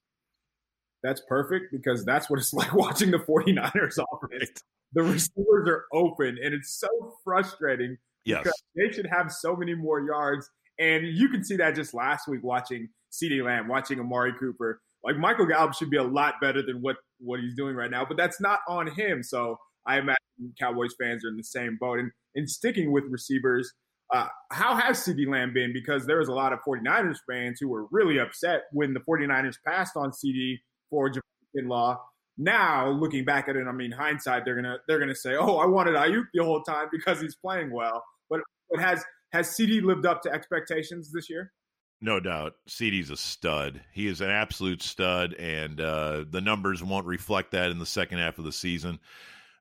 That's 1.03 1.21
perfect 1.27 1.71
because 1.71 2.05
that's 2.05 2.29
what 2.29 2.39
it's 2.39 2.53
like 2.53 2.73
watching 2.73 3.11
the 3.11 3.19
49ers 3.19 3.97
offense. 3.97 4.31
Right. 4.31 4.61
The 4.93 5.03
receivers 5.03 5.67
are 5.67 5.85
open, 5.91 6.37
and 6.41 6.53
it's 6.53 6.79
so 6.79 6.87
frustrating. 7.23 7.97
Yes, 8.23 8.47
they 8.75 8.91
should 8.91 9.07
have 9.07 9.31
so 9.31 9.55
many 9.55 9.75
more 9.75 9.99
yards, 9.99 10.49
and 10.79 11.05
you 11.05 11.27
can 11.27 11.43
see 11.43 11.57
that 11.57 11.75
just 11.75 11.93
last 11.93 12.27
week 12.29 12.41
watching 12.41 12.87
CeeDee 13.21 13.43
Lamb, 13.43 13.67
watching 13.67 13.99
Amari 13.99 14.33
Cooper. 14.39 14.81
Like 15.03 15.17
Michael 15.17 15.45
Gallup 15.45 15.73
should 15.75 15.89
be 15.89 15.97
a 15.97 16.03
lot 16.03 16.35
better 16.41 16.63
than 16.65 16.81
what 16.81 16.97
what 17.19 17.39
he's 17.39 17.55
doing 17.55 17.75
right 17.75 17.91
now, 17.91 18.05
but 18.05 18.17
that's 18.17 18.41
not 18.41 18.59
on 18.67 18.87
him. 18.87 19.23
So 19.23 19.57
I 19.85 19.99
imagine 19.99 20.17
Cowboys 20.59 20.95
fans 20.99 21.23
are 21.23 21.29
in 21.29 21.37
the 21.37 21.43
same 21.43 21.77
boat. 21.79 21.99
And, 21.99 22.11
and 22.35 22.49
sticking 22.49 22.91
with 22.91 23.05
receivers, 23.09 23.71
uh, 24.13 24.27
how 24.51 24.75
has 24.75 24.99
CeeDee 24.99 25.27
Lamb 25.27 25.53
been? 25.53 25.73
Because 25.73 26.05
there 26.05 26.19
was 26.19 26.27
a 26.27 26.33
lot 26.33 26.53
of 26.53 26.59
49ers 26.67 27.17
fans 27.29 27.59
who 27.59 27.69
were 27.69 27.85
really 27.91 28.19
upset 28.19 28.63
when 28.71 28.93
the 28.93 28.99
49ers 28.99 29.55
passed 29.65 29.95
on 29.95 30.11
CeeDee 30.11 30.57
for 30.89 31.09
Javon 31.09 31.21
Kinlaw. 31.57 31.97
Now, 32.37 32.89
looking 32.89 33.25
back 33.25 33.47
at 33.47 33.55
it, 33.55 33.65
I 33.67 33.71
mean, 33.71 33.91
hindsight, 33.91 34.43
they're 34.43 34.55
gonna 34.55 34.77
they're 34.87 34.99
gonna 34.99 35.15
say, 35.15 35.35
"Oh, 35.35 35.55
I 35.55 35.65
wanted 35.65 35.95
Aiyuk 35.95 36.25
the 36.33 36.43
whole 36.43 36.61
time 36.63 36.89
because 36.91 37.21
he's 37.21 37.35
playing 37.35 37.71
well." 37.71 38.03
But, 38.29 38.41
but 38.69 38.81
has 38.81 39.05
has 39.31 39.49
CeeDee 39.49 39.81
lived 39.81 40.05
up 40.05 40.21
to 40.23 40.31
expectations 40.31 41.13
this 41.13 41.29
year? 41.29 41.53
No 42.01 42.19
doubt. 42.19 42.55
CeeDee's 42.69 43.09
a 43.09 43.17
stud. 43.17 43.81
He 43.91 44.07
is 44.07 44.21
an 44.21 44.29
absolute 44.29 44.83
stud, 44.83 45.33
and 45.33 45.79
uh, 45.79 46.25
the 46.29 46.41
numbers 46.41 46.83
won't 46.83 47.07
reflect 47.07 47.51
that 47.51 47.71
in 47.71 47.79
the 47.79 47.85
second 47.85 48.19
half 48.19 48.37
of 48.37 48.43
the 48.43 48.51
season 48.51 48.99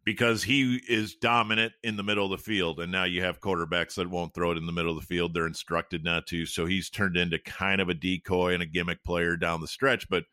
because 0.05 0.43
he 0.43 0.83
is 0.89 1.15
dominant 1.15 1.73
in 1.83 1.97
the 1.97 2.03
middle 2.03 2.25
of 2.25 2.33
the 2.33 2.45
field. 2.45 2.81
And 2.81 2.93
now 2.93 3.05
you 3.05 3.23
have 3.23 3.41
quarterbacks 3.41 3.95
that 3.95 4.11
won't 4.11 4.35
throw 4.35 4.51
it 4.51 4.59
in 4.59 4.67
the 4.67 4.73
middle 4.73 4.91
of 4.95 5.01
the 5.01 5.07
field. 5.07 5.33
They're 5.33 5.47
instructed 5.47 6.05
not 6.05 6.27
to. 6.27 6.45
So 6.45 6.67
he's 6.67 6.91
turned 6.91 7.17
into 7.17 7.39
kind 7.39 7.81
of 7.81 7.89
a 7.89 7.95
decoy 7.95 8.53
and 8.53 8.63
a 8.63 8.67
gimmick 8.67 9.03
player 9.05 9.37
down 9.37 9.61
the 9.63 9.67
stretch. 9.67 10.09
But 10.11 10.25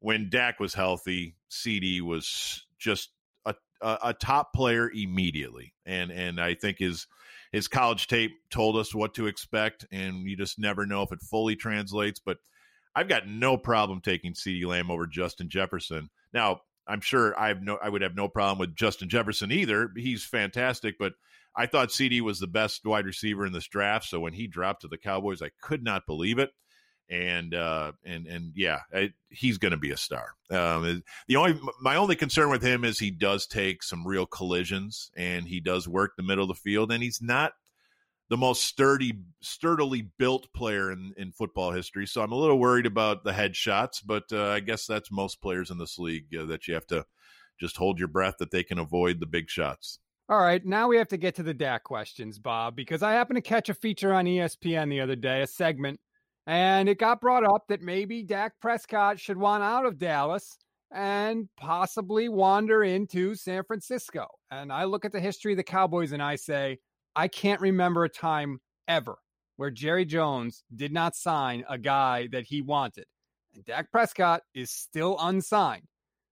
when 0.00 0.30
Dak 0.30 0.58
was 0.58 0.74
healthy, 0.74 1.36
CeeDee 1.50 2.00
was 2.00 2.66
just 2.78 3.10
a, 3.44 3.54
a, 3.80 3.98
a 4.02 4.14
top 4.14 4.52
player 4.54 4.90
immediately. 4.90 5.74
And, 5.86 6.10
and 6.10 6.40
I 6.40 6.54
think 6.54 6.78
his– 6.78 7.06
his 7.54 7.68
college 7.68 8.08
tape 8.08 8.32
told 8.50 8.76
us 8.76 8.92
what 8.92 9.14
to 9.14 9.28
expect, 9.28 9.86
and 9.92 10.28
you 10.28 10.36
just 10.36 10.58
never 10.58 10.86
know 10.86 11.02
if 11.02 11.12
it 11.12 11.22
fully 11.22 11.54
translates. 11.54 12.18
But 12.18 12.38
I've 12.96 13.08
got 13.08 13.28
no 13.28 13.56
problem 13.56 14.00
taking 14.00 14.32
CeeDee 14.32 14.66
Lamb 14.66 14.90
over 14.90 15.06
Justin 15.06 15.48
Jefferson. 15.48 16.10
Now, 16.32 16.62
I'm 16.88 17.00
sure 17.00 17.38
I 17.38 17.48
have 17.48 17.62
no 17.62 17.78
I 17.80 17.88
would 17.88 18.02
have 18.02 18.16
no 18.16 18.26
problem 18.26 18.58
with 18.58 18.74
Justin 18.74 19.08
Jefferson 19.08 19.52
either. 19.52 19.90
He's 19.96 20.24
fantastic, 20.24 20.96
but 20.98 21.12
I 21.56 21.66
thought 21.66 21.90
CeeDee 21.90 22.22
was 22.22 22.40
the 22.40 22.48
best 22.48 22.84
wide 22.84 23.06
receiver 23.06 23.46
in 23.46 23.52
this 23.52 23.68
draft. 23.68 24.06
So 24.06 24.18
when 24.18 24.32
he 24.32 24.48
dropped 24.48 24.82
to 24.82 24.88
the 24.88 24.98
Cowboys, 24.98 25.40
I 25.40 25.50
could 25.62 25.84
not 25.84 26.06
believe 26.06 26.40
it. 26.40 26.50
And 27.10 27.54
uh, 27.54 27.92
and 28.04 28.26
and 28.26 28.52
yeah, 28.56 28.80
he's 29.28 29.58
going 29.58 29.72
to 29.72 29.78
be 29.78 29.90
a 29.90 29.96
star. 29.96 30.34
Um, 30.50 31.02
the 31.28 31.36
only 31.36 31.60
my 31.82 31.96
only 31.96 32.16
concern 32.16 32.48
with 32.48 32.62
him 32.62 32.82
is 32.82 32.98
he 32.98 33.10
does 33.10 33.46
take 33.46 33.82
some 33.82 34.06
real 34.06 34.24
collisions 34.24 35.10
and 35.16 35.46
he 35.46 35.60
does 35.60 35.86
work 35.86 36.12
the 36.16 36.22
middle 36.22 36.44
of 36.44 36.48
the 36.48 36.54
field, 36.54 36.90
and 36.90 37.02
he's 37.02 37.20
not 37.20 37.52
the 38.30 38.36
most 38.36 38.64
sturdy, 38.64 39.12
sturdily 39.42 40.08
built 40.18 40.52
player 40.54 40.90
in, 40.90 41.12
in 41.16 41.30
football 41.32 41.72
history. 41.72 42.06
So 42.06 42.22
I'm 42.22 42.32
a 42.32 42.36
little 42.36 42.58
worried 42.58 42.86
about 42.86 43.22
the 43.22 43.32
headshots, 43.32 44.00
but 44.04 44.24
uh, 44.32 44.48
I 44.48 44.60
guess 44.60 44.86
that's 44.86 45.12
most 45.12 45.42
players 45.42 45.70
in 45.70 45.78
this 45.78 45.98
league 45.98 46.34
uh, 46.34 46.46
that 46.46 46.66
you 46.66 46.74
have 46.74 46.86
to 46.88 47.04
just 47.60 47.76
hold 47.76 47.98
your 47.98 48.08
breath 48.08 48.36
that 48.38 48.50
they 48.50 48.64
can 48.64 48.78
avoid 48.78 49.20
the 49.20 49.26
big 49.26 49.48
shots. 49.50 49.98
All 50.28 50.40
right, 50.40 50.64
now 50.64 50.88
we 50.88 50.96
have 50.96 51.08
to 51.08 51.18
get 51.18 51.34
to 51.34 51.42
the 51.42 51.52
Dak 51.52 51.84
questions, 51.84 52.38
Bob, 52.38 52.74
because 52.74 53.02
I 53.02 53.12
happened 53.12 53.36
to 53.36 53.42
catch 53.42 53.68
a 53.68 53.74
feature 53.74 54.14
on 54.14 54.24
ESPN 54.24 54.88
the 54.88 55.02
other 55.02 55.16
day, 55.16 55.42
a 55.42 55.46
segment, 55.46 56.00
and 56.46 56.88
it 56.88 56.98
got 56.98 57.20
brought 57.20 57.44
up 57.44 57.64
that 57.68 57.82
maybe 57.82 58.22
Dak 58.22 58.54
Prescott 58.60 59.18
should 59.18 59.36
want 59.36 59.62
out 59.62 59.86
of 59.86 59.98
Dallas 59.98 60.58
and 60.92 61.48
possibly 61.56 62.28
wander 62.28 62.84
into 62.84 63.34
San 63.34 63.64
Francisco. 63.64 64.26
And 64.50 64.72
I 64.72 64.84
look 64.84 65.04
at 65.04 65.12
the 65.12 65.20
history 65.20 65.52
of 65.52 65.56
the 65.56 65.64
Cowboys 65.64 66.12
and 66.12 66.22
I 66.22 66.36
say, 66.36 66.78
I 67.16 67.28
can't 67.28 67.60
remember 67.60 68.04
a 68.04 68.08
time 68.08 68.60
ever 68.86 69.16
where 69.56 69.70
Jerry 69.70 70.04
Jones 70.04 70.64
did 70.74 70.92
not 70.92 71.16
sign 71.16 71.64
a 71.68 71.78
guy 71.78 72.28
that 72.32 72.44
he 72.44 72.60
wanted. 72.60 73.06
And 73.54 73.64
Dak 73.64 73.90
Prescott 73.90 74.42
is 74.54 74.70
still 74.70 75.16
unsigned. 75.20 75.86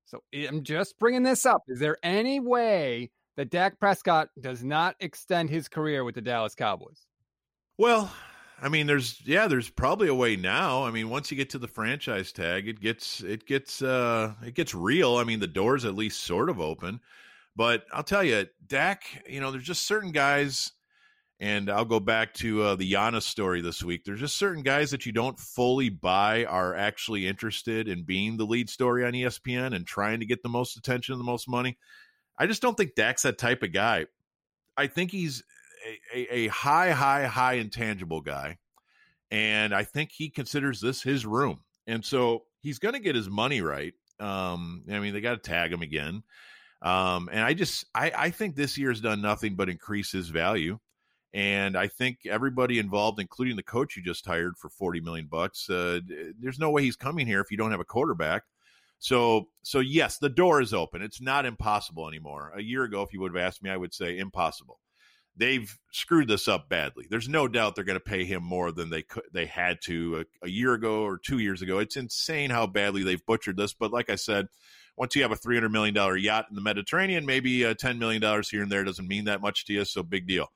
So 0.05 0.21
I'm 0.35 0.63
just 0.63 0.99
bringing 0.99 1.23
this 1.23 1.47
up. 1.47 1.63
Is 1.69 1.79
there 1.79 1.97
any 2.03 2.41
way 2.41 3.11
that 3.37 3.51
Dak 3.51 3.79
Prescott 3.79 4.29
does 4.41 4.63
not 4.63 4.97
extend 5.01 5.49
his 5.49 5.69
career 5.69 6.05
with 6.05 6.15
the 6.15 6.21
Dallas 6.21 6.55
Cowboys? 6.55 7.07
Well, 7.79 8.13
I 8.63 8.69
mean, 8.69 8.87
there's 8.87 9.21
yeah, 9.27 9.49
there's 9.49 9.69
probably 9.69 10.07
a 10.07 10.15
way 10.15 10.37
now. 10.37 10.85
I 10.85 10.93
mean, 10.93 11.11
once 11.11 11.33
you 11.33 11.37
get 11.37 11.51
to 11.51 11.59
the 11.59 11.67
franchise 11.67 12.31
tag, 12.31 12.69
it 12.69 12.81
gets 12.81 13.21
it 13.21 13.45
gets 13.45 13.83
uh 13.83 14.35
it 14.47 14.55
gets 14.55 14.73
real. 14.73 15.17
I 15.17 15.25
mean, 15.25 15.41
the 15.41 15.49
door's 15.49 15.85
at 15.85 15.97
least 15.97 16.23
sort 16.23 16.49
of 16.49 16.61
open. 16.61 17.01
But 17.57 17.85
I'll 17.93 18.05
tell 18.05 18.23
you, 18.23 18.47
Dak, 18.65 19.05
you 19.29 19.41
know, 19.41 19.51
there's 19.51 19.65
just 19.65 19.85
certain 19.85 20.13
guys, 20.13 20.71
and 21.41 21.69
I'll 21.69 21.85
go 21.85 21.99
back 21.99 22.35
to 22.35 22.63
uh, 22.63 22.75
the 22.77 22.91
Giannis 22.91 23.25
story 23.25 23.61
this 23.61 23.83
week. 23.83 24.05
There's 24.05 24.21
just 24.21 24.39
certain 24.39 24.63
guys 24.63 24.93
that 24.93 25.05
you 25.05 25.13
don't 25.13 25.39
fully 25.39 25.91
buy 25.91 26.45
are 26.45 26.75
actually 26.75 27.27
interested 27.27 27.89
in 27.89 28.05
being 28.05 28.37
the 28.37 28.47
lead 28.47 28.71
story 28.71 29.05
on 29.05 29.13
ESPN 29.13 29.75
and 29.75 29.85
trying 29.85 30.21
to 30.21 30.27
get 30.27 30.43
the 30.43 30.49
most 30.49 30.77
attention 30.77 31.13
and 31.13 31.21
the 31.21 31.25
most 31.25 31.49
money. 31.49 31.77
I 32.39 32.47
just 32.47 32.63
don't 32.63 32.77
think 32.77 32.95
Dak's 32.95 33.23
that 33.23 33.39
type 33.39 33.63
of 33.65 33.73
guy. 33.73 34.07
I 34.77 34.87
think 34.87 35.11
he's 35.11 35.43
a, 36.15 36.35
a, 36.35 36.47
high, 36.49 36.93
high, 36.93 37.27
high 37.27 37.55
intangible 37.55 38.21
guy. 38.21 38.59
And 39.31 39.75
I 39.75 39.85
think 39.85 40.11
he 40.13 40.29
considers 40.29 40.81
this 40.81 41.03
his 41.03 41.25
room. 41.25 41.61
And 41.87 42.05
so 42.05 42.45
he's 42.61 42.79
going 42.79 42.95
to 42.95 43.01
get 43.01 43.17
his 43.17 43.29
money 43.29 43.61
right. 43.61 43.95
Um, 44.21 44.85
I 44.91 44.99
mean, 44.99 45.15
they 45.15 45.21
got 45.21 45.43
to 45.43 45.51
tag 45.51 45.73
him 45.73 45.83
again. 45.83 46.23
Um, 46.83 47.29
and 47.33 47.41
I 47.41 47.55
just, 47.55 47.87
I, 47.95 48.13
I 48.17 48.31
think 48.31 48.55
this 48.55 48.77
year 48.77 48.91
has 48.91 49.01
done 49.01 49.23
nothing 49.23 49.55
but 49.55 49.69
increase 49.69 50.13
his 50.13 50.29
value. 50.29 50.79
And 51.35 51.77
I 51.77 51.89
think 51.89 52.19
everybody 52.27 52.79
involved, 52.79 53.19
including 53.19 53.57
the 53.57 53.63
coach 53.63 53.97
you 53.97 54.03
just 54.03 54.27
hired 54.27 54.59
for 54.59 54.69
40 54.69 55.01
million 55.01 55.29
bucks, 55.31 55.71
uh, 55.71 56.01
there's 56.39 56.59
no 56.59 56.71
way 56.71 56.83
he's 56.83 56.97
coming 56.97 57.27
here 57.27 57.41
if 57.41 57.51
you 57.51 57.57
don't 57.57 57.71
have 57.71 57.81
a 57.81 57.85
quarterback. 57.85 58.43
So, 58.99 59.49
so 59.63 59.81
yes, 59.81 60.19
the 60.19 60.29
door 60.29 60.61
is 60.61 60.75
open. 60.75 61.03
It's 61.03 61.21
not 61.21 61.47
impossible 61.47 62.07
anymore. 62.07 62.53
A 62.55 62.63
year 62.63 62.85
ago, 62.85 63.03
if 63.03 63.13
you 63.13 63.21
would 63.21 63.35
have 63.35 63.43
asked 63.43 63.63
me, 63.63 63.71
I 63.71 63.77
would 63.77 63.95
say 63.95 64.19
impossible. 64.19 64.79
They've 65.37 65.79
screwed 65.93 66.29
this 66.29 66.47
up 66.47 66.69
badly. 66.69 67.07
There's 67.09 67.29
no 67.29 67.49
doubt 67.49 67.75
they're 67.75 67.85
going 67.85 67.99
to 67.99 68.01
pay 68.01 68.25
him 68.25 68.43
more 68.43 68.71
than 68.71 68.91
they 68.91 69.03
could, 69.03 69.25
they 69.33 69.47
had 69.47 69.81
to 69.85 70.25
a, 70.43 70.47
a 70.47 70.51
year 70.51 70.75
ago 70.75 71.03
or 71.03 71.19
two 71.19 71.39
years 71.39 71.63
ago. 71.63 71.79
It's 71.79 71.97
insane 71.97 72.51
how 72.51 72.67
badly 72.67 73.03
they've 73.03 73.25
butchered 73.25 73.57
this. 73.57 73.73
But 73.73 73.93
like 73.93 74.11
I 74.11 74.17
said, 74.17 74.49
once 74.97 75.17
you 75.17 75.23
have 75.23 75.33
a 75.33 75.37
three 75.37 75.57
hundred 75.57 75.71
million 75.71 75.95
dollar 75.95 76.17
yacht 76.17 76.47
in 76.51 76.55
the 76.55 76.63
Mediterranean, 76.63 77.25
maybe 77.25 77.65
uh, 77.65 77.75
ten 77.75 77.99
million 77.99 78.21
dollars 78.21 78.51
here 78.51 78.63
and 78.63 78.71
there 78.71 78.85
doesn't 78.85 79.09
mean 79.09 79.25
that 79.25 79.41
much 79.41 79.65
to 79.67 79.73
you. 79.73 79.85
So 79.85 80.03
big 80.03 80.27
deal. 80.27 80.53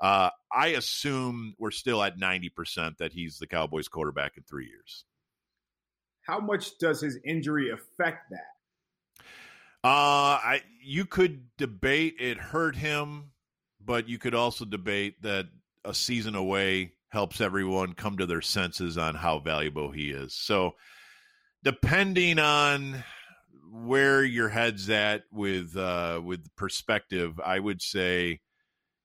Uh, 0.00 0.30
I 0.50 0.68
assume 0.68 1.54
we're 1.58 1.70
still 1.70 2.02
at 2.02 2.18
ninety 2.18 2.48
percent 2.48 2.98
that 2.98 3.12
he's 3.12 3.38
the 3.38 3.46
Cowboys 3.46 3.88
quarterback 3.88 4.36
in 4.36 4.42
three 4.42 4.66
years 4.66 5.04
how 6.24 6.40
much 6.40 6.78
does 6.78 7.00
his 7.00 7.18
injury 7.24 7.70
affect 7.70 8.30
that? 8.30 9.24
Uh, 9.84 10.40
I 10.40 10.62
you 10.82 11.04
could 11.04 11.48
debate 11.58 12.16
it 12.18 12.38
hurt 12.38 12.74
him, 12.74 13.32
but 13.84 14.08
you 14.08 14.18
could 14.18 14.34
also 14.34 14.64
debate 14.64 15.22
that 15.22 15.46
a 15.84 15.94
season 15.94 16.34
away 16.34 16.92
helps 17.08 17.40
everyone 17.40 17.92
come 17.92 18.16
to 18.18 18.26
their 18.26 18.42
senses 18.42 18.98
on 18.98 19.14
how 19.14 19.38
valuable 19.38 19.90
he 19.90 20.10
is. 20.10 20.34
So, 20.34 20.74
depending 21.62 22.38
on 22.38 23.04
where 23.70 24.22
your 24.24 24.48
head's 24.48 24.88
at 24.90 25.24
with 25.32 25.76
uh, 25.76 26.20
with 26.24 26.44
perspective, 26.56 27.40
I 27.44 27.58
would 27.58 27.82
say 27.82 28.40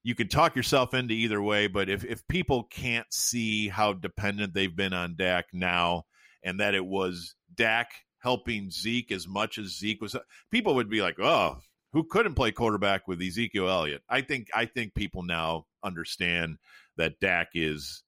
you 0.04 0.16
can 0.16 0.28
talk 0.28 0.56
yourself 0.56 0.94
into 0.94 1.14
either 1.14 1.42
way. 1.42 1.68
But 1.68 1.90
if 1.90 2.04
if 2.04 2.28
people 2.28 2.64
can't 2.64 3.12
see 3.12 3.68
how 3.68 3.94
dependent 3.94 4.54
they've 4.54 4.76
been 4.76 4.94
on 4.94 5.16
Dak 5.16 5.48
now, 5.54 6.06
and 6.44 6.60
that 6.60 6.76
it 6.76 6.86
was 6.86 7.36
Dak 7.54 7.92
helping 8.20 8.70
Zeke 8.70 9.12
as 9.12 9.28
much 9.28 9.58
as 9.58 9.78
Zeke 9.78 10.02
was. 10.02 10.16
People 10.52 10.76
would 10.76 10.90
be 10.90 11.02
like, 11.02 11.20
"Oh, 11.20 11.60
who 11.94 12.04
couldn't 12.04 12.36
play 12.36 12.52
quarterback 12.52 13.08
with 13.08 13.22
Ezekiel 13.22 13.70
Elliott?" 13.70 14.04
I 14.10 14.22
think 14.22 14.48
I 14.54 14.66
think 14.66 14.94
people 14.94 15.24
now 15.24 15.66
understand 15.84 16.58
that 16.98 17.20
Dak 17.20 17.50
is, 17.54 18.04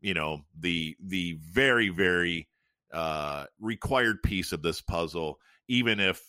you 0.00 0.14
know, 0.14 0.42
the 0.58 0.96
the 1.00 1.38
very 1.40 1.88
very 1.88 2.48
uh, 2.92 3.46
required 3.60 4.22
piece 4.22 4.52
of 4.52 4.62
this 4.62 4.80
puzzle, 4.80 5.38
even 5.68 6.00
if 6.00 6.22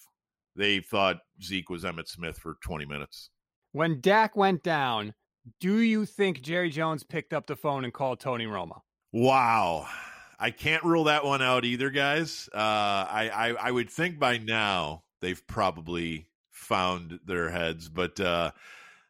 they 0.55 0.79
thought 0.79 1.17
Zeke 1.43 1.69
was 1.69 1.83
Emmitt 1.83 2.07
Smith 2.07 2.37
for 2.37 2.55
20 2.63 2.85
minutes. 2.85 3.29
When 3.71 3.99
Dak 3.99 4.35
went 4.35 4.63
down, 4.63 5.13
do 5.59 5.77
you 5.77 6.05
think 6.05 6.41
Jerry 6.41 6.69
Jones 6.69 7.03
picked 7.03 7.33
up 7.33 7.45
the 7.45 7.55
phone 7.55 7.83
and 7.83 7.93
called 7.93 8.19
Tony 8.19 8.45
Romo? 8.45 8.81
Wow. 9.11 9.87
I 10.39 10.51
can't 10.51 10.83
rule 10.83 11.05
that 11.05 11.23
one 11.23 11.41
out 11.41 11.65
either, 11.65 11.89
guys. 11.89 12.49
Uh, 12.53 12.57
I, 12.57 13.29
I, 13.33 13.49
I 13.67 13.71
would 13.71 13.89
think 13.89 14.19
by 14.19 14.37
now 14.37 15.03
they've 15.21 15.45
probably 15.47 16.27
found 16.55 17.19
their 17.25 17.49
heads, 17.49 17.89
but 17.89 18.19
uh, 18.19 18.51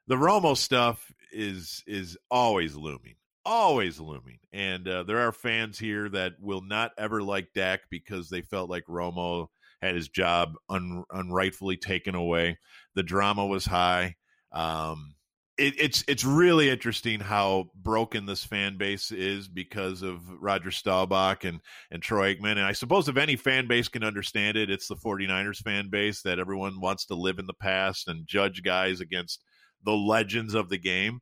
the 0.08 0.16
Romo 0.16 0.58
stuff 0.58 1.12
is 1.32 1.84
is 1.88 2.18
always 2.30 2.76
looming, 2.76 3.16
always 3.46 4.00
looming, 4.00 4.40
and 4.52 4.88
uh, 4.88 5.04
there 5.04 5.20
are 5.20 5.32
fans 5.32 5.80
here 5.80 6.10
that 6.10 6.34
will 6.42 6.62
not 6.62 6.92
ever 6.98 7.22
like 7.22 7.54
Dak 7.54 7.82
because 7.90 8.30
they 8.30 8.42
felt 8.42 8.70
like 8.70 8.86
Romo 8.88 9.48
had 9.82 9.96
his 9.96 10.10
job 10.10 10.56
un, 10.70 11.04
unrightfully 11.12 11.78
taken 11.78 12.16
away. 12.16 12.58
The 12.96 13.04
drama 13.04 13.46
was 13.46 13.66
high. 13.66 14.16
Um, 14.52 15.16
it, 15.58 15.74
it's 15.80 16.04
it's 16.08 16.26
really 16.26 16.70
interesting 16.70 17.20
how 17.20 17.65
broken 17.76 18.26
this 18.26 18.44
fan 18.44 18.78
base 18.78 19.12
is 19.12 19.48
because 19.48 20.02
of 20.02 20.22
Roger 20.41 20.72
Staubach 20.72 21.46
and 21.46 21.62
and 21.91 22.02
Troy 22.02 22.36
Aikman. 22.36 22.52
And 22.52 22.62
I 22.62 22.74
suppose 22.74 23.08
if 23.08 23.18
any 23.18 23.36
fan 23.36 23.68
base 23.68 23.88
can 23.88 24.04
understand 24.04 24.58
it, 24.58 24.70
it's 24.70 24.88
the 24.88 24.96
49ers 24.96 25.58
fan 25.58 25.89
base 25.89 26.22
that 26.24 26.39
everyone 26.39 26.82
wants 26.82 27.06
to 27.08 27.15
live 27.15 27.39
in 27.39 27.46
the 27.46 27.54
past 27.54 28.08
and 28.08 28.28
judge 28.28 28.63
guys 28.63 29.00
against 29.00 29.41
the 29.84 29.94
legends 29.94 30.54
of 30.54 30.70
the 30.70 30.78
game. 30.78 31.20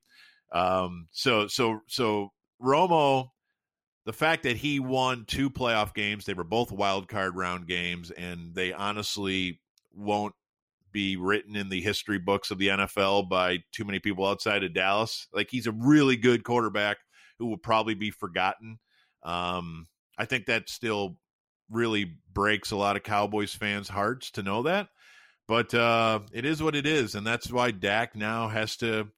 Um, 0.51 1.07
so 1.11 1.47
so 1.47 1.79
so 1.87 2.29
Romo, 2.61 3.27
the 4.05 4.13
fact 4.13 4.43
that 4.43 4.57
he 4.57 4.79
won 4.79 5.25
two 5.27 5.49
playoff 5.49 5.93
games, 5.93 6.25
they 6.25 6.33
were 6.33 6.43
both 6.43 6.71
wild 6.71 7.07
card 7.07 7.35
round 7.35 7.67
games, 7.67 8.09
and 8.09 8.55
they 8.55 8.73
honestly 8.73 9.59
won't 9.93 10.33
be 10.93 11.17
written 11.17 11.55
in 11.55 11.69
the 11.69 11.81
history 11.81 12.19
books 12.19 12.51
of 12.51 12.59
the 12.59 12.69
NFL 12.69 13.27
by 13.27 13.63
too 13.71 13.83
many 13.83 13.99
people 13.99 14.25
outside 14.25 14.63
of 14.63 14.73
Dallas. 14.73 15.27
Like 15.33 15.49
he's 15.49 15.67
a 15.67 15.71
really 15.71 16.15
good 16.15 16.43
quarterback 16.43 16.97
who 17.39 17.47
will 17.47 17.57
probably 17.57 17.95
be 17.95 18.11
forgotten. 18.11 18.79
Um, 19.23 19.87
I 20.17 20.25
think 20.25 20.45
that 20.45 20.69
still 20.69 21.17
really 21.69 22.15
breaks 22.31 22.71
a 22.71 22.75
lot 22.75 22.95
of 22.95 23.03
Cowboys 23.03 23.53
fans' 23.53 23.89
hearts 23.89 24.31
to 24.31 24.43
know 24.43 24.63
that. 24.63 24.89
But 25.47 25.73
uh, 25.73 26.21
it 26.31 26.45
is 26.45 26.63
what 26.63 26.75
it 26.75 26.85
is, 26.85 27.15
and 27.15 27.27
that's 27.27 27.51
why 27.51 27.71
Dak 27.71 28.15
now 28.15 28.47
has 28.47 28.77
to 28.77 29.09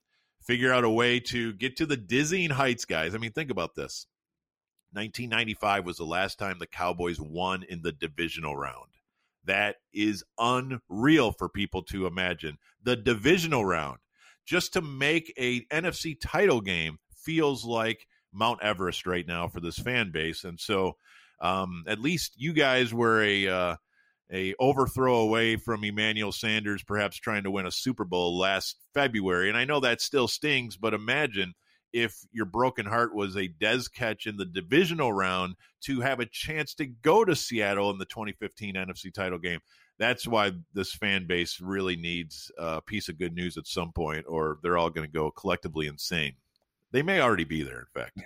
figure 0.42 0.72
out 0.72 0.84
a 0.84 0.90
way 0.90 1.20
to 1.20 1.52
get 1.52 1.76
to 1.76 1.86
the 1.86 1.96
dizzying 1.96 2.50
heights, 2.50 2.84
guys. 2.84 3.14
I 3.14 3.18
mean, 3.18 3.32
think 3.32 3.50
about 3.50 3.76
this. 3.76 4.06
1995 4.92 5.84
was 5.84 5.98
the 5.98 6.04
last 6.04 6.38
time 6.38 6.58
the 6.58 6.66
Cowboys 6.66 7.20
won 7.20 7.62
in 7.62 7.82
the 7.82 7.92
divisional 7.92 8.56
round. 8.56 8.95
That 9.46 9.76
is 9.92 10.24
unreal 10.38 11.32
for 11.32 11.48
people 11.48 11.82
to 11.84 12.06
imagine. 12.06 12.58
The 12.82 12.96
divisional 12.96 13.64
round, 13.64 13.98
just 14.44 14.72
to 14.74 14.82
make 14.82 15.32
a 15.38 15.64
NFC 15.66 16.16
title 16.20 16.60
game, 16.60 16.98
feels 17.16 17.64
like 17.64 18.06
Mount 18.32 18.62
Everest 18.62 19.06
right 19.06 19.26
now 19.26 19.48
for 19.48 19.60
this 19.60 19.78
fan 19.78 20.10
base. 20.12 20.44
And 20.44 20.60
so, 20.60 20.96
um, 21.40 21.84
at 21.86 22.00
least 22.00 22.34
you 22.36 22.52
guys 22.52 22.92
were 22.92 23.22
a 23.22 23.48
uh, 23.48 23.76
a 24.32 24.54
overthrow 24.58 25.16
away 25.16 25.56
from 25.56 25.84
Emmanuel 25.84 26.32
Sanders, 26.32 26.82
perhaps 26.82 27.16
trying 27.16 27.44
to 27.44 27.50
win 27.50 27.66
a 27.66 27.70
Super 27.70 28.04
Bowl 28.04 28.38
last 28.38 28.76
February. 28.94 29.48
And 29.48 29.58
I 29.58 29.64
know 29.64 29.80
that 29.80 30.00
still 30.00 30.28
stings, 30.28 30.76
but 30.76 30.94
imagine 30.94 31.54
if 31.92 32.16
your 32.32 32.46
broken 32.46 32.86
heart 32.86 33.14
was 33.14 33.36
a 33.36 33.48
Dez 33.48 33.92
catch 33.92 34.26
in 34.26 34.36
the 34.36 34.44
divisional 34.44 35.12
round 35.12 35.54
to 35.82 36.00
have 36.00 36.20
a 36.20 36.26
chance 36.26 36.74
to 36.74 36.86
go 36.86 37.24
to 37.24 37.36
Seattle 37.36 37.90
in 37.90 37.98
the 37.98 38.04
2015 38.04 38.74
NFC 38.74 39.12
title 39.12 39.38
game. 39.38 39.60
That's 39.98 40.26
why 40.26 40.52
this 40.74 40.92
fan 40.92 41.26
base 41.26 41.60
really 41.60 41.96
needs 41.96 42.50
a 42.58 42.82
piece 42.82 43.08
of 43.08 43.18
good 43.18 43.34
news 43.34 43.56
at 43.56 43.66
some 43.66 43.92
point, 43.92 44.26
or 44.28 44.58
they're 44.62 44.76
all 44.76 44.90
going 44.90 45.06
to 45.06 45.12
go 45.12 45.30
collectively 45.30 45.86
insane. 45.86 46.34
They 46.92 47.02
may 47.02 47.20
already 47.20 47.44
be 47.44 47.62
there, 47.62 47.88
in 47.94 48.02
fact. 48.02 48.20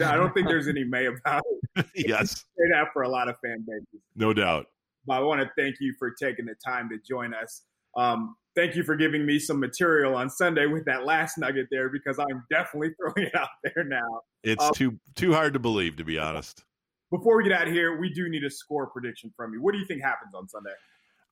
I 0.00 0.16
don't 0.16 0.32
think 0.32 0.48
there's 0.48 0.68
any 0.68 0.84
may 0.84 1.06
about 1.06 1.42
it. 1.76 1.86
yes. 1.94 2.44
Say 2.56 2.64
that 2.72 2.88
for 2.92 3.02
a 3.02 3.08
lot 3.08 3.28
of 3.28 3.36
fan 3.44 3.64
bases. 3.66 4.00
No 4.14 4.32
doubt. 4.32 4.66
But 5.06 5.14
I 5.14 5.20
want 5.20 5.40
to 5.40 5.50
thank 5.58 5.76
you 5.80 5.94
for 5.98 6.10
taking 6.10 6.46
the 6.46 6.54
time 6.64 6.88
to 6.90 6.98
join 7.06 7.34
us. 7.34 7.62
Um, 7.96 8.36
thank 8.54 8.74
you 8.76 8.82
for 8.82 8.96
giving 8.96 9.24
me 9.24 9.38
some 9.38 9.58
material 9.58 10.14
on 10.14 10.30
Sunday 10.30 10.66
with 10.66 10.84
that 10.84 11.04
last 11.04 11.38
nugget 11.38 11.66
there 11.70 11.88
because 11.88 12.18
I'm 12.18 12.44
definitely 12.50 12.90
throwing 13.00 13.28
it 13.28 13.34
out 13.34 13.48
there 13.62 13.84
now. 13.84 14.22
It's 14.42 14.64
um, 14.64 14.72
too 14.74 14.98
too 15.14 15.32
hard 15.32 15.52
to 15.54 15.58
believe, 15.58 15.96
to 15.96 16.04
be 16.04 16.18
honest. 16.18 16.64
Before 17.10 17.36
we 17.36 17.44
get 17.44 17.52
out 17.52 17.68
of 17.68 17.74
here, 17.74 17.98
we 17.98 18.12
do 18.12 18.28
need 18.28 18.44
a 18.44 18.50
score 18.50 18.86
prediction 18.86 19.32
from 19.36 19.52
you. 19.52 19.62
What 19.62 19.72
do 19.72 19.78
you 19.78 19.84
think 19.84 20.02
happens 20.02 20.32
on 20.34 20.48
Sunday? 20.48 20.70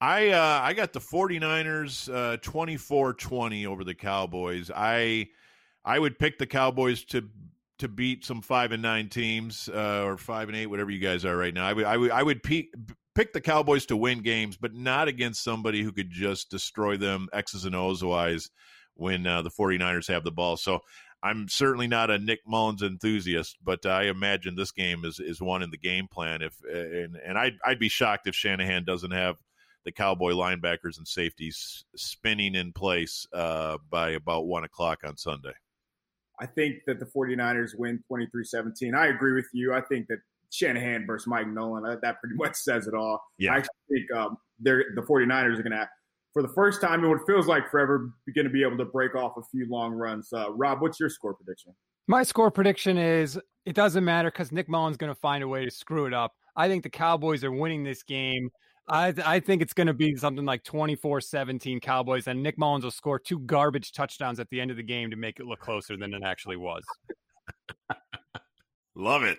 I 0.01 0.29
uh, 0.29 0.61
I 0.63 0.73
got 0.73 0.93
the 0.93 1.01
49ers 1.01 2.13
uh, 2.13 2.37
24-20 2.39 3.67
over 3.67 3.85
the 3.85 3.95
Cowboys. 3.95 4.71
I 4.75 5.29
I 5.85 5.99
would 5.99 6.19
pick 6.19 6.39
the 6.39 6.47
Cowboys 6.47 7.05
to 7.07 7.29
to 7.79 7.89
beat 7.89 8.25
some 8.25 8.43
five 8.43 8.73
and 8.73 8.83
nine 8.83 9.09
teams 9.09 9.69
uh, 9.69 10.03
or 10.05 10.19
five 10.19 10.49
and 10.49 10.57
eight, 10.57 10.67
whatever 10.67 10.91
you 10.91 10.99
guys 10.99 11.25
are 11.25 11.37
right 11.37 11.53
now. 11.53 11.67
I 11.67 11.73
would 11.73 11.85
I 11.85 11.97
would 11.97 12.11
I 12.11 12.23
would 12.23 12.43
pe- 12.43 12.69
pick 13.15 13.33
the 13.33 13.41
Cowboys 13.41 13.87
to 13.87 13.97
win 13.97 14.21
games, 14.21 14.57
but 14.57 14.75
not 14.75 15.09
against 15.09 15.43
somebody 15.43 15.83
who 15.83 15.93
could 15.93 16.11
just 16.11 16.51
destroy 16.51 16.97
them 16.97 17.29
X's 17.33 17.65
and 17.65 17.75
O's 17.75 18.03
wise 18.03 18.51
when 18.95 19.27
uh, 19.27 19.43
the 19.43 19.51
49ers 19.51 20.09
have 20.09 20.25
the 20.25 20.31
ball. 20.31 20.57
So 20.57 20.81
I'm 21.23 21.49
certainly 21.49 21.87
not 21.87 22.11
a 22.11 22.19
Nick 22.19 22.41
Mullens 22.47 22.83
enthusiast, 22.83 23.59
but 23.63 23.85
I 23.85 24.05
imagine 24.05 24.57
this 24.57 24.73
game 24.73 25.05
is 25.05 25.21
is 25.21 25.41
one 25.41 25.63
in 25.63 25.71
the 25.71 25.77
game 25.77 26.09
plan. 26.09 26.41
If 26.43 26.55
and 26.65 27.17
and 27.17 27.39
I'd 27.39 27.59
I'd 27.65 27.79
be 27.79 27.89
shocked 27.89 28.27
if 28.27 28.35
Shanahan 28.35 28.85
doesn't 28.85 29.11
have 29.11 29.37
the 29.85 29.93
Cowboy 29.93 30.33
linebackers 30.33 30.99
and 30.99 31.09
safeties 31.09 31.85
spinning 31.97 32.55
in 32.55 32.73
place 32.73 33.27
uh, 33.33 33.79
by 33.91 34.11
about 34.11 34.47
one 34.47 34.65
o'clock 34.65 35.01
on 35.05 35.17
Sunday. 35.17 35.53
I 36.39 36.47
think 36.47 36.85
that 36.87 36.99
the 36.99 37.07
49ers 37.07 37.79
win 37.79 38.03
23 38.09 38.45
17. 38.45 38.95
I 38.95 39.09
agree 39.09 39.35
with 39.35 39.49
you. 39.53 39.75
I 39.75 39.83
think 39.83 40.09
that 40.09 40.21
Shanahan 40.51 41.07
versus 41.07 41.27
Mike 41.27 41.49
Nolan, 41.49 41.85
uh, 41.85 41.97
that 42.03 42.21
pretty 42.21 42.35
much 42.39 42.57
says 42.57 42.87
it 42.87 42.95
all. 42.95 43.21
Yeah. 43.39 43.55
I 43.55 43.57
actually 43.59 43.75
think 43.91 44.13
um, 44.13 44.37
they're, 44.59 44.85
the 44.95 45.03
49ers 45.03 45.59
are 45.59 45.63
going 45.63 45.73
to, 45.73 45.89
for 46.33 46.43
the 46.43 46.53
first 46.55 46.81
time 46.81 47.03
in 47.03 47.11
what 47.11 47.21
feels 47.27 47.47
like 47.47 47.71
forever, 47.71 48.13
be 48.27 48.33
going 48.33 48.47
to 48.47 48.53
be 48.53 48.63
able 48.63 48.79
to 48.79 48.85
break 48.85 49.15
off 49.15 49.33
a 49.37 49.43
few 49.51 49.67
long 49.69 49.93
runs. 49.93 50.33
Uh, 50.33 50.53
Rob, 50.53 50.81
what's 50.81 51.01
your 51.01 51.09
score 51.09 51.35
prediction? 51.35 51.75
My 52.07 52.23
score 52.23 52.51
prediction 52.51 52.99
is 52.99 53.39
it 53.67 53.75
doesn't 53.75 54.05
matter 54.05 54.31
because 54.31 54.53
Nick 54.53 54.69
Mullens 54.69 54.97
going 54.97 55.13
to 55.13 55.21
find 55.21 55.43
a 55.43 55.49
way 55.49 55.65
to 55.65 55.71
screw 55.71 56.07
it 56.07 56.15
up. 56.15 56.33
I 56.57 56.69
think 56.69 56.83
the 56.83 56.91
Cowboys 56.91 57.45
are 57.45 57.53
winning 57.53 57.85
this 57.85 58.03
game. 58.03 58.51
I, 58.89 59.15
I 59.25 59.41
think 59.41 59.63
it's 59.63 59.73
going 59.73 59.87
to 59.87 59.95
be 59.95 60.17
something 60.17 60.45
like 60.45 60.65
24 60.65 61.21
17 61.21 61.81
Cowboys, 61.81 62.27
and 62.27 62.43
Nick 62.43 62.59
Mullens 62.59 62.83
will 62.83 62.91
score 62.91 63.19
two 63.19 63.39
garbage 63.41 63.93
touchdowns 63.93 64.41
at 64.41 64.49
the 64.51 64.61
end 64.61 64.71
of 64.71 64.77
the 64.77 64.83
game 64.83 65.11
to 65.11 65.17
make 65.17 65.39
it 65.39 65.47
look 65.47 65.61
closer 65.61 65.97
than 65.97 66.13
it 66.13 66.23
actually 66.25 66.57
was. 66.57 66.83
Love 68.97 69.23
it. 69.23 69.39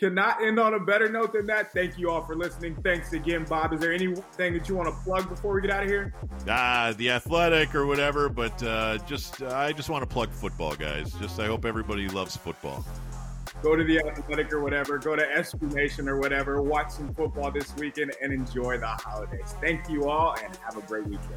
Cannot 0.00 0.42
end 0.42 0.58
on 0.58 0.72
a 0.72 0.80
better 0.80 1.10
note 1.10 1.34
than 1.34 1.44
that. 1.48 1.74
Thank 1.74 1.98
you 1.98 2.10
all 2.10 2.22
for 2.22 2.34
listening. 2.34 2.74
Thanks 2.82 3.12
again, 3.12 3.44
Bob. 3.44 3.74
Is 3.74 3.80
there 3.80 3.92
anything 3.92 4.54
that 4.54 4.66
you 4.66 4.74
want 4.74 4.88
to 4.88 4.94
plug 5.04 5.28
before 5.28 5.52
we 5.52 5.60
get 5.60 5.70
out 5.70 5.82
of 5.82 5.90
here? 5.90 6.14
Ah, 6.48 6.94
the 6.96 7.10
athletic 7.10 7.74
or 7.74 7.84
whatever, 7.84 8.30
but 8.30 8.62
uh, 8.62 8.96
just 9.06 9.42
uh, 9.42 9.54
I 9.54 9.72
just 9.72 9.90
want 9.90 10.00
to 10.00 10.06
plug 10.06 10.30
football, 10.30 10.74
guys. 10.74 11.12
Just 11.20 11.38
I 11.38 11.46
hope 11.46 11.66
everybody 11.66 12.08
loves 12.08 12.34
football 12.34 12.82
go 13.62 13.76
to 13.76 13.84
the 13.84 13.98
athletic 13.98 14.50
or 14.54 14.62
whatever, 14.62 14.96
go 14.96 15.14
to 15.14 15.22
SB 15.22 15.74
Nation 15.74 16.08
or 16.08 16.18
whatever, 16.18 16.62
watch 16.62 16.92
some 16.92 17.12
football 17.12 17.50
this 17.50 17.76
weekend 17.76 18.14
and 18.22 18.32
enjoy 18.32 18.78
the 18.78 18.86
holidays. 18.86 19.54
Thank 19.60 19.90
you 19.90 20.08
all 20.08 20.34
and 20.42 20.56
have 20.56 20.78
a 20.78 20.82
great 20.82 21.04
weekend. 21.04 21.28